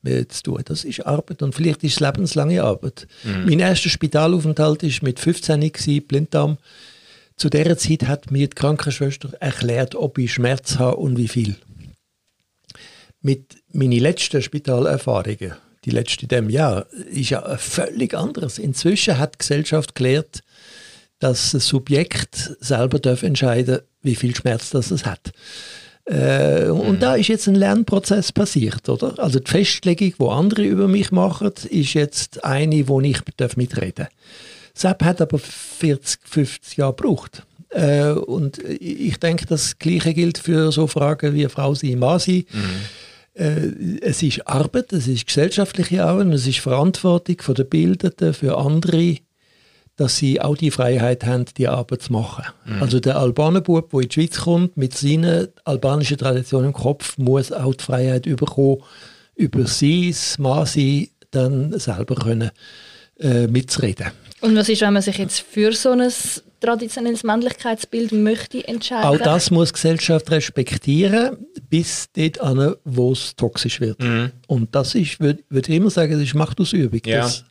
[0.04, 0.62] zu tun.
[0.64, 3.06] Das ist Arbeit und vielleicht ist es lebenslange Arbeit.
[3.22, 3.44] Mhm.
[3.44, 6.58] Mein erster Spitalaufenthalt war mit 15 gewesen, Blinddarm.
[7.36, 11.54] Zu dieser Zeit hat mir die Krankenschwester erklärt, ob ich Schmerz habe und wie viel.
[13.20, 15.52] Mit meinen letzten Spitalerfahrungen
[15.84, 18.58] die letzte in diesem Jahr, ist ja völlig anderes.
[18.58, 20.40] Inzwischen hat die Gesellschaft gelehrt,
[21.18, 25.32] dass das Subjekt selber darf entscheiden wie viel Schmerz das es hat.
[26.04, 29.14] Äh, und da ist jetzt ein Lernprozess passiert, oder?
[29.18, 34.08] Also die Festlegung, wo andere über mich machen, ist jetzt eine, wo ich darf mitreden.
[34.74, 37.44] Sepp hat aber 40, 50 Jahre gebraucht.
[37.70, 42.44] Äh, und ich denke, das Gleiche gilt für so Fragen wie Frau sein, Mann sein.
[42.52, 42.80] Mhm.
[43.34, 48.58] Äh, es ist Arbeit, es ist gesellschaftliche Arbeit, es ist Verantwortung von der Bildenden für
[48.58, 49.18] andere
[49.96, 52.44] dass sie auch die Freiheit haben, die Arbeit zu machen.
[52.64, 52.82] Mhm.
[52.82, 57.52] Also der Albanenbub, der in die Schweiz kommt, mit seiner albanischen Tradition im Kopf, muss
[57.52, 58.82] auch die Freiheit bekommen,
[59.34, 62.50] über sein Masi dann selber können,
[63.20, 64.08] äh, mitzureden.
[64.40, 66.10] Und was ist, wenn man sich jetzt für so ein
[66.62, 69.04] traditionelles Männlichkeitsbild möchte entscheiden?
[69.04, 71.36] Auch das muss die Gesellschaft respektieren,
[71.68, 74.00] bis dort an, wo es toxisch wird.
[74.00, 74.32] Mhm.
[74.46, 77.00] Und das ist, würde würd ich immer sagen, das ist Machtausübung.
[77.04, 77.22] Ja.
[77.22, 77.44] Das,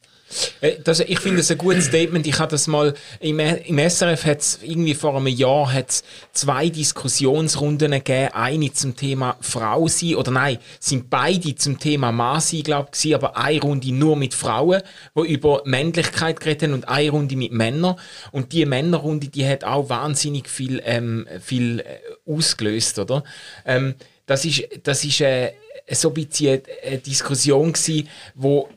[0.84, 2.26] das, ich finde es ein gutes Statement.
[2.28, 7.92] Ich habe das mal im, im SRF hat irgendwie vor einem Jahr hat's zwei Diskussionsrunden
[7.92, 8.30] gegeben.
[8.34, 13.16] Eine zum Thema Frau sein oder nein, sind beide zum Thema Mann sein, glaube ich,
[13.16, 14.82] aber eine Runde nur mit Frauen,
[15.14, 17.96] wo über Männlichkeit geredet haben und eine Runde mit Männern.
[18.32, 23.24] Und die Männerrunde, die hat auch wahnsinnig viel, ähm, viel äh, ausgelöst, oder?
[23.66, 25.52] Ähm, das ist, das ist äh,
[25.90, 28.70] so ein bisschen eine Diskussion gewesen, wo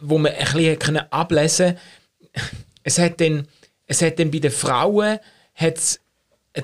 [0.00, 1.80] wo man ein bisschen ablesen konnte.
[2.82, 3.46] Es hat dann,
[3.86, 5.18] es hat dann bei den Frauen
[5.54, 6.00] hat's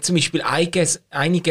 [0.01, 0.87] zum Beispiel einige,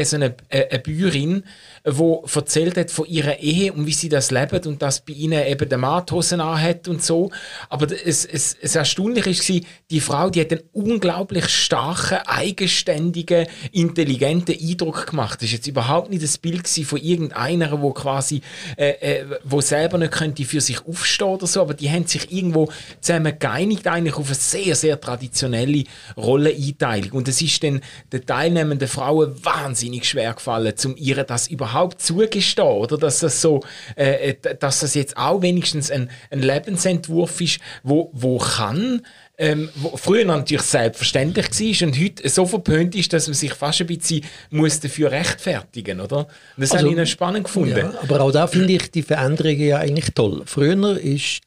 [0.05, 1.43] so eine, äh, eine Bäuerin,
[1.85, 5.45] die erzählt hat von ihrer Ehe und wie sie das lebt und dass bei ihnen
[5.45, 7.31] eben der Mann die Hosen und so.
[7.69, 14.55] Aber es, es, es Erstaunliche war, die Frau, die hat einen unglaublich starken, eigenständigen, intelligenten
[14.59, 15.41] Eindruck gemacht.
[15.41, 18.41] Das war jetzt überhaupt nicht das Bild von irgendeiner, wo quasi,
[18.77, 22.31] äh, äh, wo selber nicht könnte für sich aufstehen oder so, aber die haben sich
[22.31, 22.69] irgendwo
[23.01, 25.83] zusammen geeinigt eigentlich auf eine sehr, sehr traditionelle
[26.17, 27.11] Rolleneinteilung.
[27.11, 32.67] Und es ist dann den teilnehmenden Frauen wahnsinnig schwer gefallen, um ihr das überhaupt zugestehen,
[32.67, 33.61] oder dass das so,
[33.95, 39.01] äh, äh, dass das jetzt auch wenigstens ein, ein Lebensentwurf ist, wo, wo kann
[39.37, 43.81] ähm, wo früher natürlich selbstverständlich war und heute so verpönt ist, dass man sich fast
[43.81, 46.11] ein bisschen muss dafür rechtfertigen muss.
[46.11, 47.75] Und das also, habe ich spannend gefunden.
[47.75, 50.43] Ja, aber auch da finde ich die Veränderungen ja eigentlich toll.
[50.45, 50.95] Früher war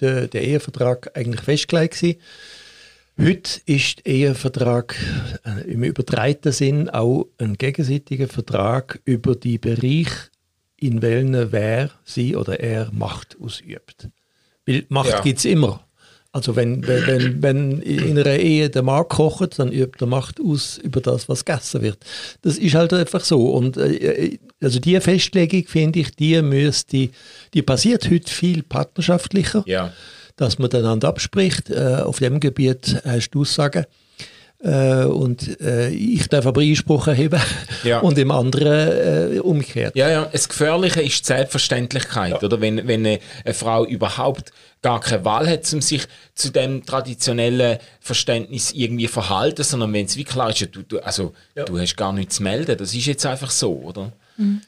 [0.00, 2.18] der, der Ehevertrag eigentlich festgelegt gewesen.
[3.18, 4.94] Heute ist Ehevertrag
[5.46, 10.08] äh, im übertreiten Sinn auch ein gegenseitiger Vertrag über die Bereich,
[10.76, 14.10] in welchen wer sie oder er Macht ausübt.
[14.66, 15.20] Weil Macht ja.
[15.20, 15.82] gibt es immer.
[16.30, 20.76] Also wenn, wenn, wenn in einer Ehe der Mann kocht, dann übt er Macht aus
[20.76, 22.04] über das, was gegessen wird.
[22.42, 23.48] Das ist halt einfach so.
[23.48, 27.08] Und äh, also die Festlegung, finde ich, die müsste,
[27.54, 29.64] die passiert heute viel partnerschaftlicher.
[29.66, 29.94] Ja
[30.36, 31.70] dass man einander abspricht.
[31.70, 33.86] Äh, auf dem Gebiet hast du Aussagen.
[34.58, 37.40] Äh, und äh, ich darf aber Einspruch erheben
[37.84, 37.98] ja.
[38.00, 39.94] und im anderen äh, umgekehrt.
[39.94, 42.42] Ja, ja, das Gefährliche ist die Selbstverständlichkeit, ja.
[42.42, 42.60] oder?
[42.60, 47.78] Wenn, wenn eine, eine, Frau überhaupt gar keine Wahl hat, um sich zu dem traditionellen
[48.00, 51.64] Verständnis irgendwie verhalten, sondern wenn es wie klar ist, du, du, also, ja.
[51.64, 54.12] du hast gar nichts zu melden, das ist jetzt einfach so, oder?
[54.38, 54.62] Mhm.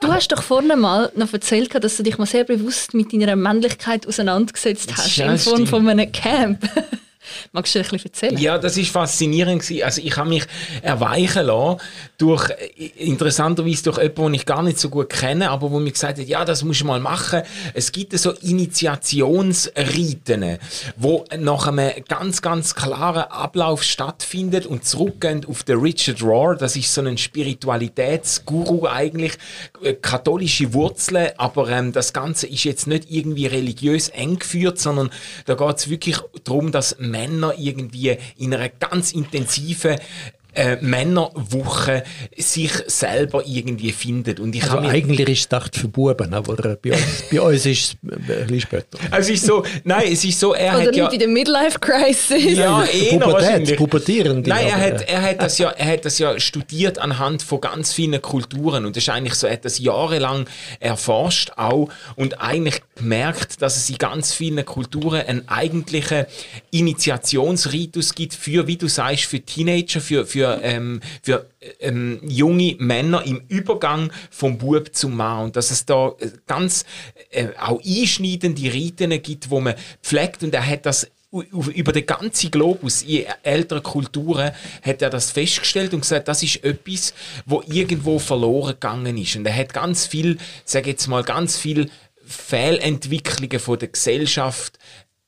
[0.00, 3.34] Du hast doch vorne mal noch erzählt, dass du dich mal sehr bewusst mit deiner
[3.34, 6.68] Männlichkeit auseinandergesetzt hast, in Form von einem Camp.
[7.52, 8.38] Magst du ein bisschen erzählen?
[8.38, 9.64] Ja, das ist faszinierend.
[9.82, 10.44] Also ich habe mich
[10.82, 11.80] erweichen lassen
[12.18, 12.50] durch,
[12.96, 16.26] interessanterweise durch jemanden, den ich gar nicht so gut kenne, aber wo mir gesagt hat,
[16.26, 17.42] ja, das muss du mal machen.
[17.74, 20.58] Es gibt so Initiationsriten,
[20.96, 26.56] wo nach einem ganz, ganz klaren Ablauf stattfindet und zurückgehen auf den Richard Rohr.
[26.56, 29.32] Das ist so ein Spiritualitätsguru eigentlich,
[29.82, 35.10] äh, katholische Wurzeln, aber ähm, das Ganze ist jetzt nicht irgendwie religiös eng geführt, sondern
[35.46, 39.96] da geht es wirklich darum, dass Männer irgendwie in einer ganz intensiven
[40.56, 42.02] äh, Männerwoche
[42.36, 44.40] sich selber irgendwie findet.
[44.40, 47.82] Und ich also eigentlich ist es gedacht für Buben, aber bei uns, bei uns ist
[47.82, 48.98] es ein bisschen später.
[49.16, 51.08] Es ist so, nein, es ist so, er Oder hat ja...
[51.08, 52.56] in der Midlife-Crisis.
[52.56, 53.76] Ja, eher wahrscheinlich.
[53.76, 54.46] Pubertierend.
[54.46, 57.92] Nein, er hat, er, hat das ja, er hat das ja studiert anhand von ganz
[57.92, 60.46] vielen Kulturen und das ist eigentlich so, er hat das jahrelang
[60.80, 66.24] erforscht auch und eigentlich gemerkt, dass es in ganz vielen Kulturen einen eigentlichen
[66.70, 71.46] Initiationsritus gibt für, wie du sagst, für Teenager, für, für für, ähm, für
[71.80, 75.44] ähm, junge Männer im Übergang vom Bub zum Mann.
[75.46, 76.84] Und dass es da äh, ganz
[77.30, 80.42] äh, auch einschneidende Riten gibt, wo man pflegt.
[80.42, 85.92] Und er hat das über den ganzen Globus, in älteren Kulturen, hat er das festgestellt
[85.92, 87.12] und gesagt, das ist etwas,
[87.44, 89.36] wo irgendwo verloren gegangen ist.
[89.36, 91.90] Und er hat ganz viel, sage jetzt mal, ganz viel
[92.24, 94.78] Fehlentwicklungen von der Gesellschaft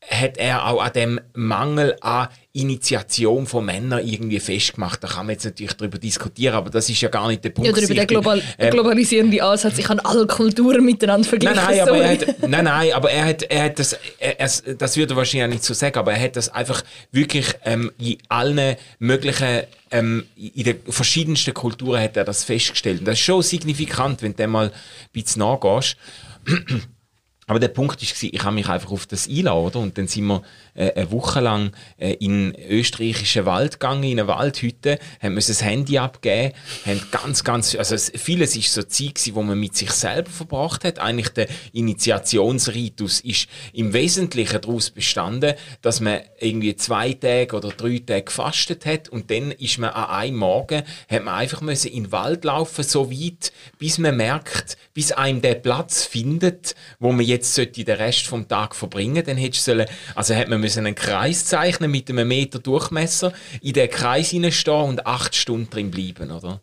[0.09, 5.05] hat er auch an dem Mangel an Initiation von Männern irgendwie festgemacht.
[5.05, 7.69] Da kann man jetzt natürlich darüber diskutieren, aber das ist ja gar nicht der Punkt.
[7.69, 9.79] Ja, oder über den global ähm, globalisierenden Ansatz.
[9.79, 11.63] Ich kann alle Kulturen miteinander vergleichen.
[11.63, 14.75] Nein, nein, aber er hat, nein, nein, aber er hat, er hat das, er, er,
[14.75, 18.17] das würde er wahrscheinlich nicht so sagen, aber er hat das einfach wirklich ähm, in
[18.29, 23.01] allen möglichen ähm, in den verschiedensten Kulturen hat er das festgestellt.
[23.01, 24.73] Und das ist schon signifikant, wenn du dem mal ein
[25.13, 25.97] bisschen nachgehst.
[27.49, 29.79] Aber der Punkt war, ich habe mich einfach auf das einladen, oder?
[29.81, 30.43] Und dann sind wir
[30.75, 35.65] äh, eine Woche lang äh, in österreichischen Wald gegangen, in eine Waldhütte, haben müssen das
[35.65, 36.53] Handy abgeben,
[36.85, 40.85] haben ganz, ganz, also vieles ist so Zeit gewesen, wo man mit sich selber verbracht
[40.85, 40.99] hat.
[40.99, 48.03] Eigentlich der Initiationsritus ist im Wesentlichen daraus bestanden, dass man irgendwie zwei Tage oder drei
[48.05, 52.05] Tage gefastet hat und dann ist man an einem Morgen, hat man einfach müssen in
[52.05, 57.25] den Wald laufen, so weit, bis man merkt, bis einem der Platz findet, wo man
[57.25, 60.95] jetzt sollte den Rest vom Tag verbringen, dann hättest sollen, also hat man müssen einen
[60.95, 66.31] Kreis zeichnen mit einem Meter Durchmesser, in den Kreis hineinstehen und acht Stunden drin bleiben,
[66.31, 66.61] oder?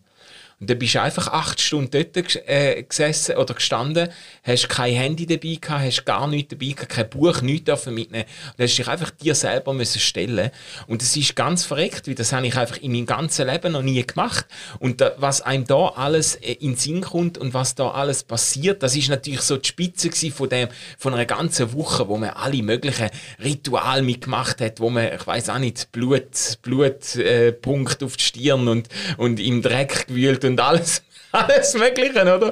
[0.66, 4.10] Und dann bist du einfach acht Stunden dort äh, gesessen oder gestanden,
[4.42, 8.26] hast kein Handy dabei gehabt, hast gar nichts dabei gehabt, kein Buch, nichts dürfen mitnehmen.
[8.58, 10.50] Und hast dich einfach dir selber müssen stellen.
[10.88, 13.84] Und das ist ganz verreckt, weil das habe ich einfach in meinem ganzen Leben noch
[13.84, 14.48] nie gemacht.
[14.80, 18.24] Und da, was einem da alles äh, in den Sinn kommt und was da alles
[18.24, 22.32] passiert, das ist natürlich so die Spitze von dem, von einer ganzen Woche, wo man
[22.32, 23.12] alle möglichen
[23.44, 28.68] Rituale mitgemacht hat, wo man, ich weiß auch nicht, Blut, Blutpunkt äh, auf die Stirn
[28.68, 32.52] und, und im Dreck gewühlt und alles, alles Mögliche, oder?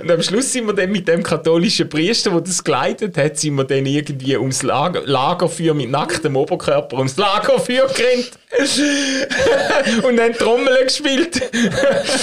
[0.00, 3.54] Und am Schluss sind wir dann mit dem katholischen Priester, der das geleitet hat, sind
[3.54, 8.32] wir dann irgendwie ums Lager, Lagerfeuer mit nacktem Oberkörper ums Lagerfeuer gerannt
[10.04, 11.32] und dann Trommeln gespielt.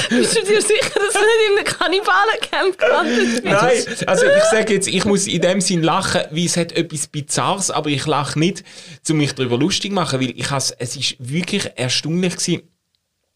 [0.09, 3.45] Bist du dir sicher, dass du nicht in einem Kannibalencamp gelandet bist?
[3.45, 7.07] Nein, also ich sage jetzt, ich muss in dem Sinn lachen, wie es hat etwas
[7.07, 8.63] Bizarres, aber ich lache nicht,
[9.09, 12.63] um mich darüber lustig zu machen, weil ich es ist wirklich erstaunlich gewesen,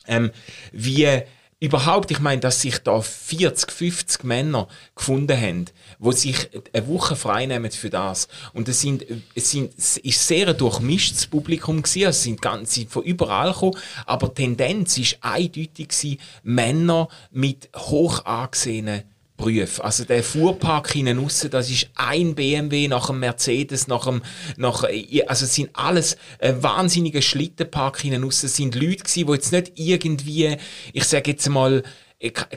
[0.07, 0.31] ähm,
[0.71, 1.21] wie
[1.59, 5.65] überhaupt, ich meine, dass sich da 40, 50 Männer gefunden haben,
[5.99, 8.27] die sich eine Woche frei nehmen für das.
[8.53, 12.75] Und es sind, es sind, es ist sehr ein durchmischtes Publikum gewesen, es sind ganz,
[12.75, 19.03] sind von überall gekommen, aber die Tendenz ist eindeutig gewesen, Männer mit hoch angesehenen
[19.37, 19.83] Berufen.
[19.83, 24.23] Also der Fuhrpark hinten raus, das ist ein BMW nach einem Mercedes, nach einem,
[24.57, 24.83] nach,
[25.27, 28.43] also es sind alles ein wahnsinniger Schlittenpark hinten raus.
[28.43, 30.57] Es sind Leute gewesen, die jetzt nicht irgendwie,
[30.91, 31.83] ich sage jetzt mal,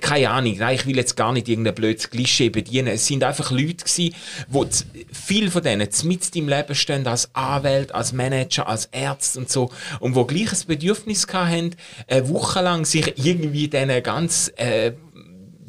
[0.01, 2.89] keine Ahnung, nein, ich will jetzt gar nicht irgendein blödes Klischee bedienen.
[2.89, 4.15] Es sind einfach Leute gewesen,
[4.49, 4.67] wo
[5.13, 9.71] viel von denen mit im Leben stehen, als Anwälte, als Manager, als Ärzte und so,
[10.01, 11.77] und wo gleich ein Bedürfnis hatten,
[12.09, 14.93] eine Woche lang sich irgendwie diesen ganz, äh,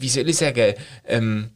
[0.01, 0.73] wie soll ich sagen,
[1.07, 1.51] ähm,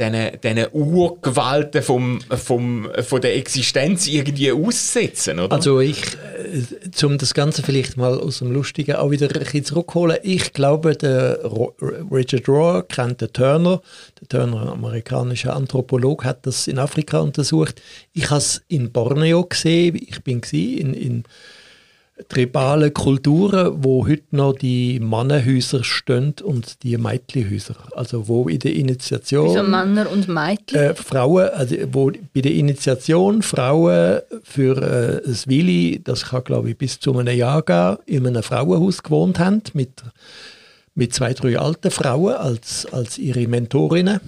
[0.00, 5.54] diesen Urgewalten vom, vom, von der Existenz irgendwie aussetzen, oder?
[5.54, 9.64] Also ich, äh, um das Ganze vielleicht mal aus dem Lustigen auch wieder ein bisschen
[9.64, 11.40] zurückholen, ich glaube, der
[12.10, 13.82] Richard Rohr kennt den Turner,
[14.20, 17.82] der Turner, amerikanischer Anthropolog, hat das in Afrika untersucht.
[18.14, 21.24] Ich habe es in Borneo gesehen, ich bin in, in
[22.28, 27.74] tribale Kulturen, wo heute noch die Mannenhäuser stehen und die Mädchenhäuser.
[27.94, 29.48] Also wo in der Initiation...
[29.48, 30.78] Wieso Männer und Mädchen?
[30.78, 36.70] Äh, Frauen, also wo bei der Initiation Frauen für äh, das Willi, das kann glaube
[36.70, 40.02] ich bis zu einem Jahr gehen, in einem Frauenhaus gewohnt haben, mit,
[40.94, 44.20] mit zwei, drei alten Frauen als, als ihre Mentorinnen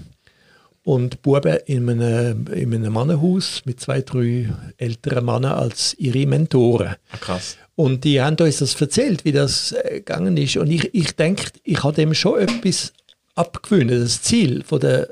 [0.84, 6.96] und Buben in einem, in einem Mannenhaus mit zwei, drei älteren Männern als ihre Mentoren.
[7.12, 7.56] Ah, krass.
[7.74, 10.56] Und die haben uns das erzählt, wie das äh, gegangen ist.
[10.56, 12.92] Und ich, ich denke, ich habe dem schon etwas
[13.34, 13.90] abgewöhnt.
[13.90, 15.08] Das Ziel von der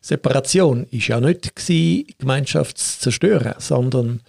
[0.00, 4.20] Separation ist ja nicht gewesen, Gemeinschaft zu zerstören, sondern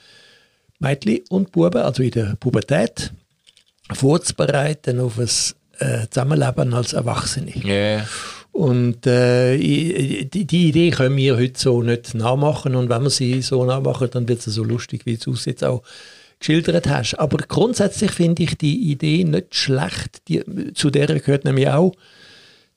[0.80, 3.12] Mädchen und Buben, also in der Pubertät,
[3.94, 5.30] vorzubereiten auf ein
[5.80, 7.54] äh, Zusammenleben als Erwachsene.
[7.64, 8.08] Yeah.
[8.52, 12.76] Und äh, die, die, Idee können wir heute so nicht nachmachen.
[12.76, 15.84] Und wenn wir sie so nachmachen, dann wird es so lustig, wie es jetzt auch
[16.40, 17.16] geschildert hast.
[17.16, 20.28] Aber grundsätzlich finde ich die Idee nicht schlecht.
[20.28, 21.94] Die, zu der gehört nämlich auch,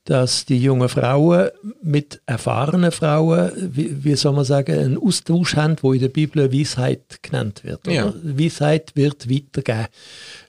[0.05, 5.77] dass die jungen Frauen mit erfahrenen Frauen, wie, wie soll man sagen, einen Austausch haben,
[5.81, 7.87] wo in der Bibel Weisheit genannt wird.
[7.87, 8.12] Ja.
[8.23, 9.87] Weisheit wird weitergegeben.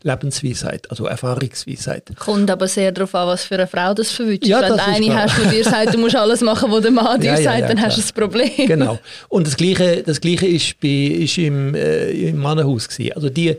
[0.02, 2.12] Lebensweisheit, also Erfahrungsweisheit.
[2.18, 4.46] Kommt aber sehr darauf an, was für eine Frau das verwünscht.
[4.46, 5.24] Ja, Wenn du eine klar.
[5.24, 7.60] hast, die dir sagt, du musst alles machen, was der Mann dir Ja, ja, sagt,
[7.60, 7.90] ja, dann klar.
[7.90, 8.68] hast du ein Problem.
[8.68, 9.00] Genau.
[9.30, 12.90] Und das Gleiche, das Gleiche ist, bei, ist im, äh, im Mannenhaus.
[12.90, 13.14] Gewesen.
[13.16, 13.56] Also die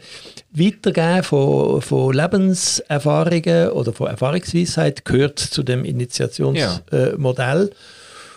[0.54, 7.18] Weitergeben von, von Lebenserfahrungen oder von Erfahrungsweisheit gehört zu dem Initiationsmodell.
[7.18, 7.64] Ja.
[7.64, 7.70] Äh.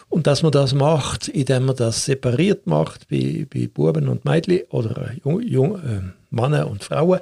[0.10, 4.62] Und dass man das macht, indem man das separiert macht bei, bei Buben und Mädchen
[4.70, 7.20] oder jung, jung, äh, Männer und Frauen,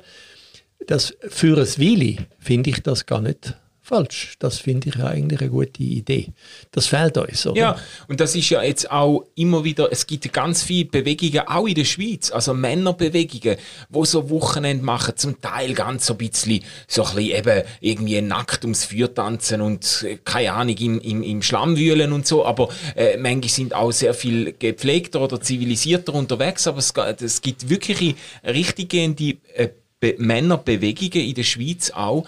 [0.86, 3.56] das für ein Weile finde ich das gar nicht
[3.86, 4.36] falsch.
[4.40, 6.30] Das finde ich eigentlich eine gute Idee.
[6.72, 7.60] Das fehlt uns, oder?
[7.60, 7.76] Ja,
[8.08, 11.76] und das ist ja jetzt auch immer wieder, es gibt ganz viele Bewegungen, auch in
[11.76, 13.58] der Schweiz, also Männerbewegungen,
[13.90, 18.22] wo so Wochenende machen, zum Teil ganz so ein bisschen, so ein bisschen eben irgendwie
[18.22, 22.44] nackt ums Feuer tanzen und, äh, keine Ahnung, im, im, im Schlamm wühlen und so,
[22.44, 27.70] aber äh, manche sind auch sehr viel gepflegter oder zivilisierter unterwegs, aber es, es gibt
[27.70, 29.70] wirklich richtiggehende äh,
[30.06, 32.28] Be Männerbewegungen in der Schweiz auch,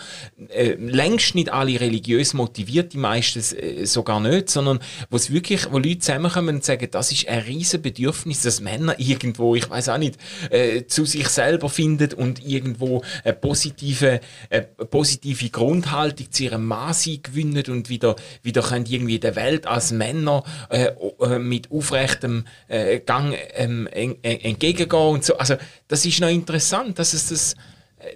[0.49, 4.80] äh, längst nicht alle religiös motiviert, die meisten äh, sogar nicht, sondern
[5.11, 9.53] wo wirklich, wo Leute zusammenkommen und sagen, das ist ein riesen Bedürfnis, dass Männer irgendwo,
[9.53, 10.17] ich weiß auch nicht,
[10.49, 16.95] äh, zu sich selber finden und irgendwo eine positive, eine positive Grundhaltung zu ihrem Mann
[17.21, 22.99] gewinnen und wieder, wieder können irgendwie der Welt als Männer äh, äh mit aufrechtem äh,
[23.01, 25.38] Gang ähm, entgegengehen und so.
[25.38, 25.55] Also
[25.88, 27.55] das ist noch interessant, dass es das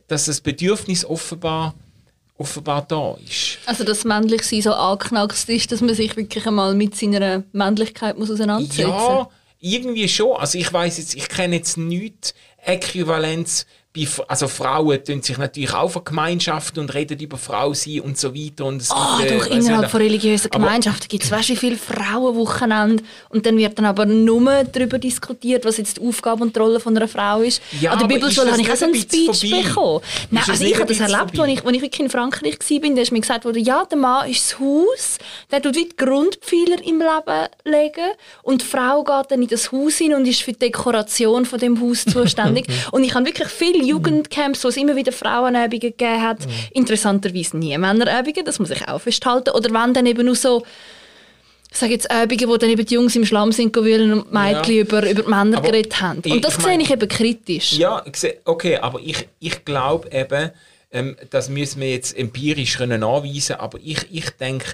[0.08, 1.74] dass das Bedürfnis offenbar,
[2.38, 3.58] offenbar da ist.
[3.66, 8.18] Also dass männlich sein so angeknackst ist, dass man sich wirklich einmal mit seiner Männlichkeit
[8.18, 9.02] muss auseinandersetzen muss?
[9.02, 10.38] Ja, irgendwie schon.
[10.38, 15.74] Also ich weiß jetzt, ich kenne jetzt nichts Äquivalenz bei, also Frauen tun sich natürlich
[15.74, 18.66] auch vergemeinschaften und reden über Frau sein und so weiter.
[18.66, 21.76] Und es oh, gibt, äh, doch, innerhalb von religiösen Gemeinschaften gibt es weißt, wie viele
[21.76, 26.60] Frauenwochenende und dann wird dann aber nur darüber diskutiert, was jetzt die Aufgabe und die
[26.60, 27.62] Rolle von einer Frau ist.
[27.82, 29.64] Ja, An der Bibelschule habe ich auch so einen Speech vorbei?
[29.64, 30.02] bekommen.
[30.30, 33.02] Nein, also ich habe das erlebt, als ich, als ich wirklich in Frankreich war, da
[33.02, 35.18] ist mir gesagt worden, ja, der Mann ist das Haus,
[35.52, 38.12] der tut wie die Grundpfeiler im Leben legen
[38.44, 41.60] und die Frau geht dann in das Haus hin und ist für die Dekoration von
[41.60, 42.68] dem Haus zuständig.
[42.92, 46.46] und ich habe wirklich viel viele Jugendcamps, wo es immer wieder Frauenübungen gegeben hat.
[46.46, 46.52] Mhm.
[46.74, 49.52] Interessanterweise nie Männerübungen, das muss ich auch festhalten.
[49.52, 50.64] Oder wenn dann eben nur so
[51.74, 54.34] ich sage jetzt Übungen, wo dann eben die Jungs im Schlamm sind gewesen und die
[54.34, 54.82] Mädchen ja.
[54.82, 56.22] über, über die Männer aber geredet haben.
[56.30, 57.74] Und das ich sehe ich eben kritisch.
[57.74, 58.04] Ja,
[58.44, 60.52] okay, aber ich, ich glaube eben,
[60.92, 64.66] ähm, das müssen wir jetzt empirisch können anweisen, aber ich, ich denke,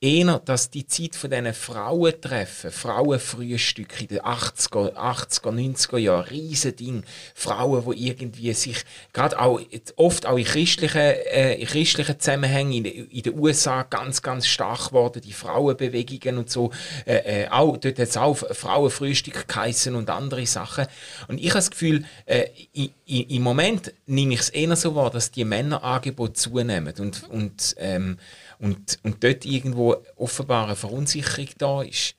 [0.00, 7.04] eher, dass die Zeit von diesen Frauentreffen, Frauenfrühstücke in den 80er, 80er, 90er Jahren, Riesending,
[7.34, 9.60] Frauen, die irgendwie sich, gerade auch,
[9.96, 14.88] oft auch in christlichen, äh, in christlichen Zusammenhängen in, in, den USA ganz, ganz stark
[14.88, 16.70] geworden, die Frauenbewegungen und so,
[17.04, 20.86] äh, äh, auch, dort hat es auch Frauenfrühstück geheissen und andere Sachen.
[21.28, 24.94] Und ich habe das Gefühl, äh, i, i, im Moment nehme ich es eher so
[24.94, 26.94] wahr, dass die Männerangebote zunehmen.
[26.98, 28.16] Und, und ähm,
[28.60, 32.14] und, und dort irgendwo offenbar eine Verunsicherung da ist.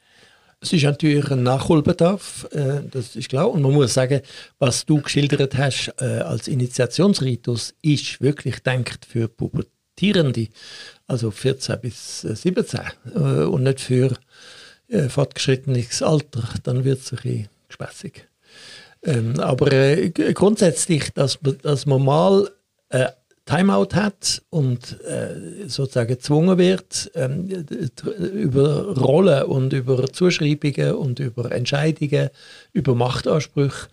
[0.63, 3.49] Es ist natürlich ein Nachholbedarf, äh, das ist klar.
[3.49, 4.21] Und man muss sagen,
[4.59, 10.49] was du geschildert hast äh, als Initiationsritus, ist wirklich denkt für Pubertierende,
[11.07, 12.79] also 14 bis 17
[13.15, 14.15] äh, und nicht für
[14.87, 16.47] äh, fortgeschrittenes Alter.
[16.61, 18.27] Dann wird es ein bisschen gespässig.
[19.03, 22.51] Ähm, aber äh, grundsätzlich, dass, dass man mal
[22.89, 23.07] äh,
[23.51, 27.49] Timeout hat und äh, sozusagen gezwungen wird, ähm,
[28.33, 32.29] über Rollen und über Zuschreibungen und über Entscheidungen,
[32.71, 33.87] über Machtansprüche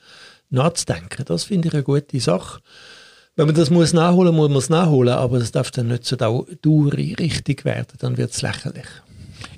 [0.50, 1.24] nachzudenken.
[1.24, 2.60] Das finde ich eine gute Sache.
[3.34, 6.14] Wenn man das muss nachholen muss, man es nachholen, aber es darf dann nicht so
[6.14, 8.86] dauernd richtig werden, dann wird es lächerlich.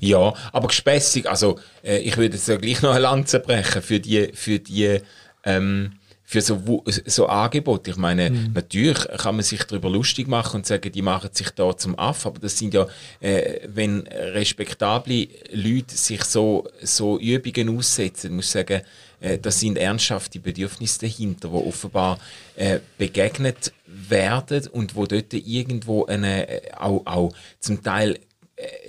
[0.01, 4.01] Ja, aber gespässig, also äh, ich würde jetzt ja gleich noch eine Lanze brechen für
[4.01, 5.01] die, für die
[5.45, 5.93] ähm,
[6.31, 7.91] für so, so Angebote.
[7.91, 8.53] Ich meine, mhm.
[8.55, 12.25] natürlich kann man sich darüber lustig machen und sagen, die machen sich da zum Aff,
[12.25, 12.87] aber das sind ja,
[13.19, 18.83] äh, wenn respektable Leute sich so, so Übungen aussetzen, muss ich sagen,
[19.19, 22.21] äh, das sind ernsthafte Bedürfnisse dahinter, die offenbar
[22.55, 28.21] äh, begegnet werden und wo dort irgendwo eine, äh, auch, auch zum Teil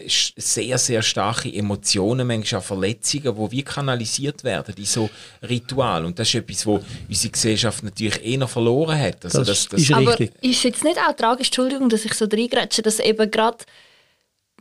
[0.08, 5.10] sehr, sehr starke Emotionen, manchmal auch Verletzungen, die wie kanalisiert werden in so
[5.48, 6.06] Ritual.
[6.06, 9.24] Und das ist etwas, wo unsere Gesellschaft natürlich eher verloren hat.
[9.26, 10.44] Also das, das, das ist aber richtig.
[10.44, 13.64] ist jetzt nicht auch tragisch, Entschuldigung, dass ich so reingrätsche, dass eben gerade,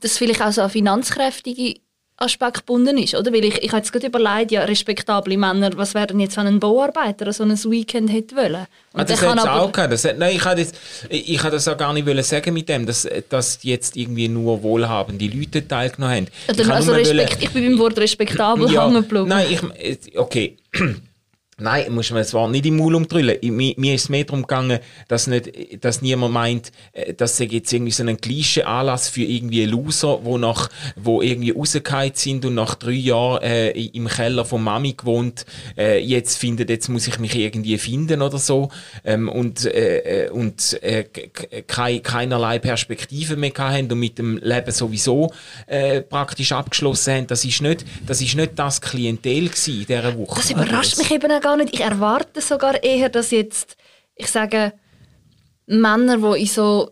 [0.01, 1.81] dass vielleicht auch so eine finanzkräftige
[2.23, 3.33] Aspekt gebunden ist, oder?
[3.33, 6.47] Weil ich, ich habe jetzt gerade überlegt, ja, respektable Männer, was wäre denn jetzt, wenn
[6.47, 8.67] ein Bauarbeiter so ein Weekend hätte wollen?
[8.93, 9.93] Und ah, das hat auch gehabt.
[9.93, 10.73] Das hat, nein, ich habe das,
[11.09, 14.63] ich habe das auch gar nicht wollen sagen mit dem, dass, dass jetzt irgendwie nur
[14.63, 16.27] wohlhabende Leute teilgenommen haben.
[16.53, 19.29] Ich, also Respekt, wollen, ich bin beim Wort respektabel ja, hängen geblieben.
[19.29, 19.47] Nein,
[19.79, 20.59] ich, okay.
[21.61, 23.39] Nein, muss man Wort nicht im Maul umdrüllen.
[23.43, 27.51] Mir, mir ist es mehr darum gegangen, dass, nicht, dass niemand meint, äh, dass es
[27.51, 32.45] jetzt irgendwie so ein gleicher Anlass für irgendwie Loser, wo nach, wo irgendwie rausgefallen sind
[32.45, 35.45] und nach drei Jahren äh, im Keller von Mami gewohnt,
[35.77, 38.71] äh, jetzt findet, jetzt muss ich mich irgendwie finden oder so
[39.05, 41.05] ähm, und, äh, äh und äh,
[41.67, 45.33] kei, keinerlei Perspektive mehr haben und mit dem Leben sowieso
[45.67, 47.27] äh, praktisch abgeschlossen haben.
[47.27, 50.41] Das ist nicht das, ist nicht das Klientel in dieser Woche.
[50.41, 51.75] Das überrascht mich eben auch gar nicht.
[51.75, 53.77] Ich erwarte sogar eher, dass jetzt,
[54.15, 54.73] ich sage,
[55.67, 56.91] Männer, die in so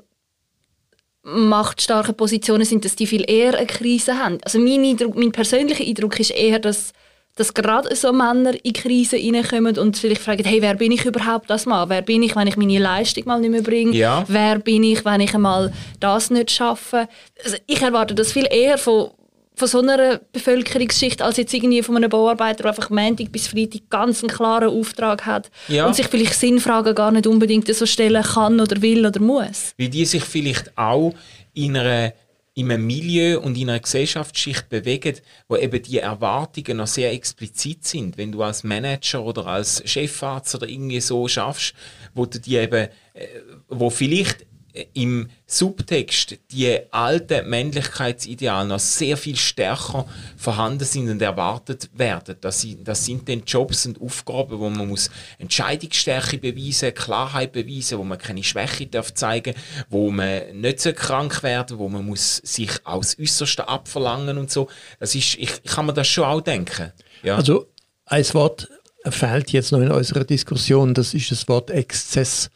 [1.22, 4.38] machtstarken Positionen sind, dass die viel eher eine Krise haben.
[4.44, 6.92] Also mein, Eindruck, mein persönlicher Eindruck ist eher, dass,
[7.34, 11.50] dass gerade so Männer in Krisen reinkommen und vielleicht fragen, hey, wer bin ich überhaupt
[11.50, 11.90] als Mann?
[11.90, 13.94] Wer bin ich, wenn ich meine Leistung mal nicht mehr bringe?
[13.94, 14.24] Ja.
[14.26, 17.09] Wer bin ich, wenn ich einmal das nicht schaffe?
[17.44, 19.11] Also ich erwarte das viel eher von,
[19.59, 23.90] von so einer Bevölkerungsschicht als jetzt irgendwie von einem Bauarbeiter, der einfach Montag bis Freitag
[23.90, 25.86] ganz einen klaren Auftrag hat ja.
[25.86, 29.74] und sich vielleicht Sinnfragen gar nicht unbedingt so stellen kann oder will oder muss.
[29.76, 31.14] Weil die sich vielleicht auch
[31.54, 32.12] in einer
[32.59, 35.14] in einem Milieu und in einer Gesellschaftsschicht bewegen,
[35.46, 38.18] wo eben die Erwartungen noch sehr explizit sind.
[38.18, 41.72] Wenn du als Manager oder als Chefarzt oder irgendwie so schaffst,
[42.14, 43.26] wo du die eben, äh,
[43.68, 44.47] wo vielleicht
[44.95, 50.07] im Subtext die alten Männlichkeitsideale noch sehr viel stärker
[50.37, 52.37] vorhanden sind und erwartet werden.
[52.41, 57.99] Das sind, das sind dann Jobs und Aufgaben, wo man muss Entscheidungsstärke beweisen, Klarheit beweisen,
[57.99, 59.55] wo man keine Schwäche darf zeigen,
[59.89, 64.68] wo man nicht so krank werden, wo man muss sich aus Äußersten abverlangen und so.
[65.01, 66.93] Das ist, ich, kann mir das schon auch denken.
[67.22, 67.37] Ja.
[67.37, 67.66] Also
[68.05, 68.68] ein Wort
[69.11, 72.51] fehlt jetzt noch in unserer Diskussion, das ist das Wort Exzess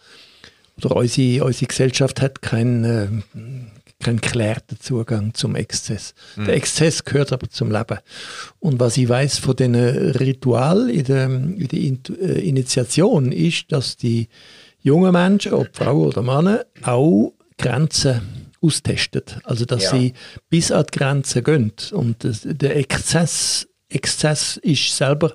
[0.76, 3.08] oder unsere, unsere Gesellschaft hat keinen, äh,
[4.02, 6.14] keinen geklärten Zugang zum Exzess.
[6.36, 6.46] Mhm.
[6.46, 7.98] Der Exzess gehört aber zum Leben.
[8.58, 13.96] Und was ich weiß von den Ritual in der, in der äh, Initiation ist, dass
[13.96, 14.28] die
[14.80, 19.22] jungen Menschen, ob Frauen oder Männer, auch Grenzen austesten.
[19.44, 19.90] Also dass ja.
[19.90, 20.12] sie
[20.48, 21.72] bis an die Grenze gehen.
[21.92, 25.34] Und das, der Exzess, Exzess ist selber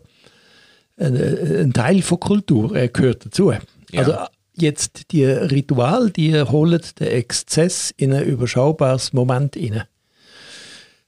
[0.97, 3.51] ein, ein Teil von Kultur, er gehört dazu.
[3.51, 3.59] Ja.
[3.99, 4.17] Also
[4.57, 9.83] jetzt die Ritual, die holen den Exzess in ein überschaubares Moment rein.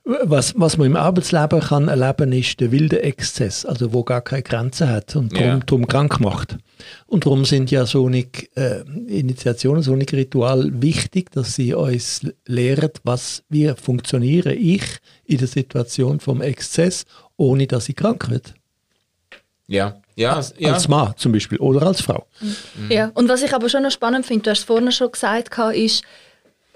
[0.06, 4.42] Was, was man im Arbeitsleben kann erleben, ist der wilde Exzess, also wo gar keine
[4.42, 5.60] Grenzen hat und darum, ja.
[5.60, 6.58] darum krank macht.
[7.06, 8.26] Und darum sind ja so eine
[8.56, 14.84] äh, Initiationen, so ein Ritual wichtig, dass sie uns lehren, was wie funktioniere ich
[15.26, 17.06] in der Situation vom Exzess,
[17.38, 18.52] ohne dass ich krank werde.
[19.68, 20.74] Ja, ja, ja.
[20.74, 22.26] Als Mann zum Beispiel oder als Frau.
[22.42, 22.92] Mhm.
[22.92, 25.58] Ja, und was ich aber schon noch spannend finde, du hast es vorhin schon gesagt,
[25.74, 26.04] ist,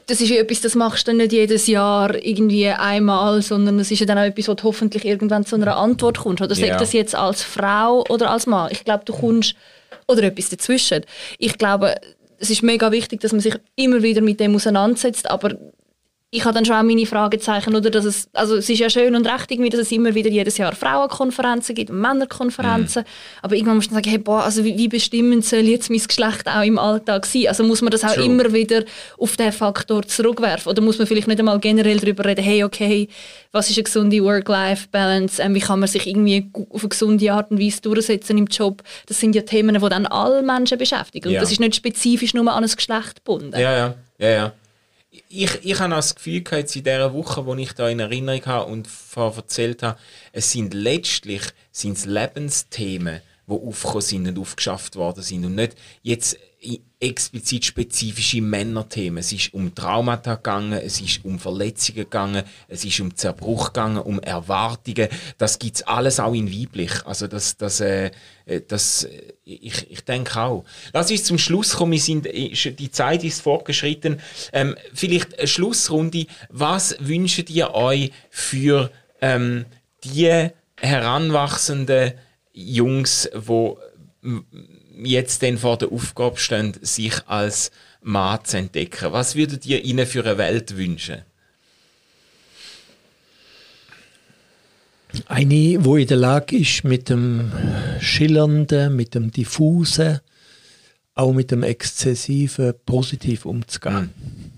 [0.08, 4.00] das ist ja etwas, das machst du nicht jedes Jahr irgendwie einmal, sondern es ist
[4.00, 6.42] ja dann auch etwas, wo du hoffentlich irgendwann zu einer Antwort kommst.
[6.42, 6.78] Oder ja.
[6.78, 8.70] das jetzt als Frau oder als Mann?
[8.72, 9.56] Ich glaube, du kommst,
[10.08, 11.04] oder etwas dazwischen.
[11.38, 11.96] Ich glaube,
[12.40, 15.56] es ist mega wichtig, dass man sich immer wieder mit dem auseinandersetzt, aber
[16.34, 19.16] ich habe dann schon auch meine Fragezeichen, oder, dass es, also es ist ja schön
[19.16, 23.40] und recht dass es immer wieder jedes Jahr Frauenkonferenzen gibt und Männerkonferenzen, mhm.
[23.44, 26.48] aber irgendwann muss man sagen, hey, boah, also wie, wie bestimmend soll jetzt mein Geschlecht
[26.48, 27.48] auch im Alltag sein?
[27.48, 28.26] Also muss man das auch True.
[28.26, 28.84] immer wieder
[29.20, 33.08] auf den Faktor zurückwerfen oder muss man vielleicht nicht einmal generell darüber reden, hey, okay,
[33.52, 37.52] was ist eine gesunde Work-Life-Balance, ähm, wie kann man sich irgendwie auf eine gesunde Art
[37.52, 38.82] und Weise durchsetzen im Job?
[39.06, 41.42] Das sind ja Themen, die dann alle Menschen beschäftigen und ja.
[41.42, 43.54] das ist nicht spezifisch nur an ein Geschlecht gebunden.
[43.54, 44.54] Ja, ja, ja, ja
[45.30, 48.72] ich, ich habe das Gefühl gehabt, in dieser Woche, wo ich da in Erinnerung habe
[48.72, 50.00] und erzählt habe,
[50.32, 56.38] es sind letztlich sind's Lebensthemen, die aufgekommen sind und aufgeschafft worden sind und nicht jetzt
[57.04, 59.20] explizit spezifische Männerthemen.
[59.20, 63.98] Es ist um Traumata gegangen, es ist um Verletzungen gegangen, es ist um Zerbruch gegangen,
[63.98, 65.10] um Erwartungen.
[65.38, 67.06] Das gibt es alles auch in weiblich.
[67.06, 68.12] Also das, das, äh,
[68.46, 70.64] äh das, äh, ich, ich denke auch.
[70.94, 71.92] Lass uns zum Schluss kommen.
[71.92, 74.20] Wir sind, die Zeit ist fortgeschritten.
[74.54, 76.28] Ähm, vielleicht eine Schlussrunde.
[76.50, 78.92] Was wünscht ihr euch für
[79.22, 79.66] ähm,
[80.04, 82.14] die heranwachsenden
[82.54, 83.76] Jungs, die
[84.96, 87.72] jetzt dann vor der Aufgabe stehen, sich als
[88.02, 89.12] Mann zu entdecken.
[89.12, 91.22] Was würdet ihr ihnen für eine Welt wünschen?
[95.28, 97.52] Eine, wo in der Lage ist, mit dem
[98.00, 100.20] Schillernden, mit dem Diffusen,
[101.14, 104.10] auch mit dem Exzessiven positiv umzugehen.
[104.16, 104.52] Mhm.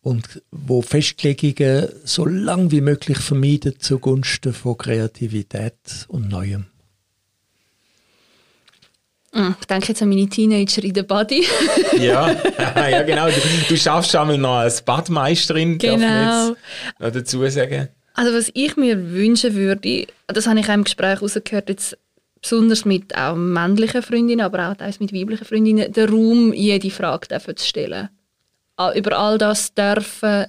[0.00, 6.66] Und wo Festlegungen so lang wie möglich vermeiden zugunsten von Kreativität und Neuem.
[9.36, 11.44] Ah, ich denke jetzt an meine Teenager in der Body.
[11.98, 12.30] ja,
[12.88, 13.26] ja, genau.
[13.26, 13.34] Du,
[13.68, 15.98] du schaffst einmal noch als Badmeisterin, genau.
[15.98, 16.56] darf
[16.98, 17.88] noch dazu sagen.
[18.14, 21.98] Also was ich mir wünschen würde, das habe ich auch im Gespräch rausgehört, jetzt
[22.40, 27.28] besonders mit auch männlichen Freundinnen, aber auch teils mit weiblichen Freundinnen, den Raum, jede Frage
[27.28, 28.08] zu stellen.
[28.94, 30.46] Über all das dürfen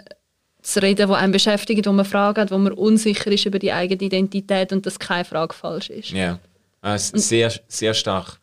[0.62, 3.74] zu reden, was einen beschäftigt, wo man Fragen hat, wo man unsicher ist über die
[3.74, 6.12] eigene Identität und dass keine Frage falsch ist.
[6.12, 6.40] Ja,
[6.80, 8.40] also sehr, sehr stark.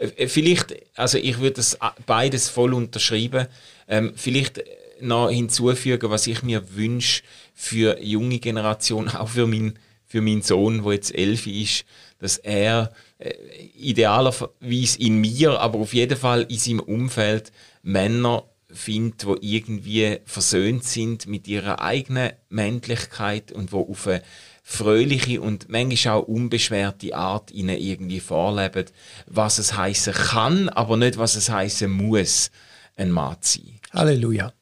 [0.00, 3.46] Äh, vielleicht, also ich würde das beides voll unterschreiben.
[3.88, 4.62] Ähm, vielleicht
[5.00, 7.22] noch hinzufügen, was ich mir wünsche
[7.54, 11.84] für junge Generation, auch für, mein, für meinen Sohn, der jetzt elf ist,
[12.18, 13.32] dass er äh,
[13.76, 20.84] idealerweise in mir, aber auf jeden Fall in seinem Umfeld Männer findet, die irgendwie versöhnt
[20.84, 24.22] sind mit ihrer eigenen Männlichkeit und wo auf eine
[24.70, 28.84] fröhliche und manchmal auch unbeschwerte Art ihnen irgendwie vorleben,
[29.26, 32.52] was es heißen kann, aber nicht was es heißen muss,
[32.96, 33.80] ein Mann zu sein.
[33.92, 34.52] Halleluja.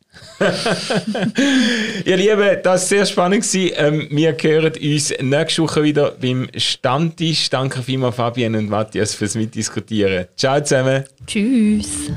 [2.05, 3.47] Ihr Lieben, das war sehr spannend.
[3.55, 7.51] Ähm, wir hören uns nächste Woche wieder beim Stammtisch.
[7.51, 10.27] Danke vielmals Fabian und Matthias fürs Mitdiskutieren.
[10.37, 11.05] Ciao zusammen.
[11.27, 12.11] Tschüss.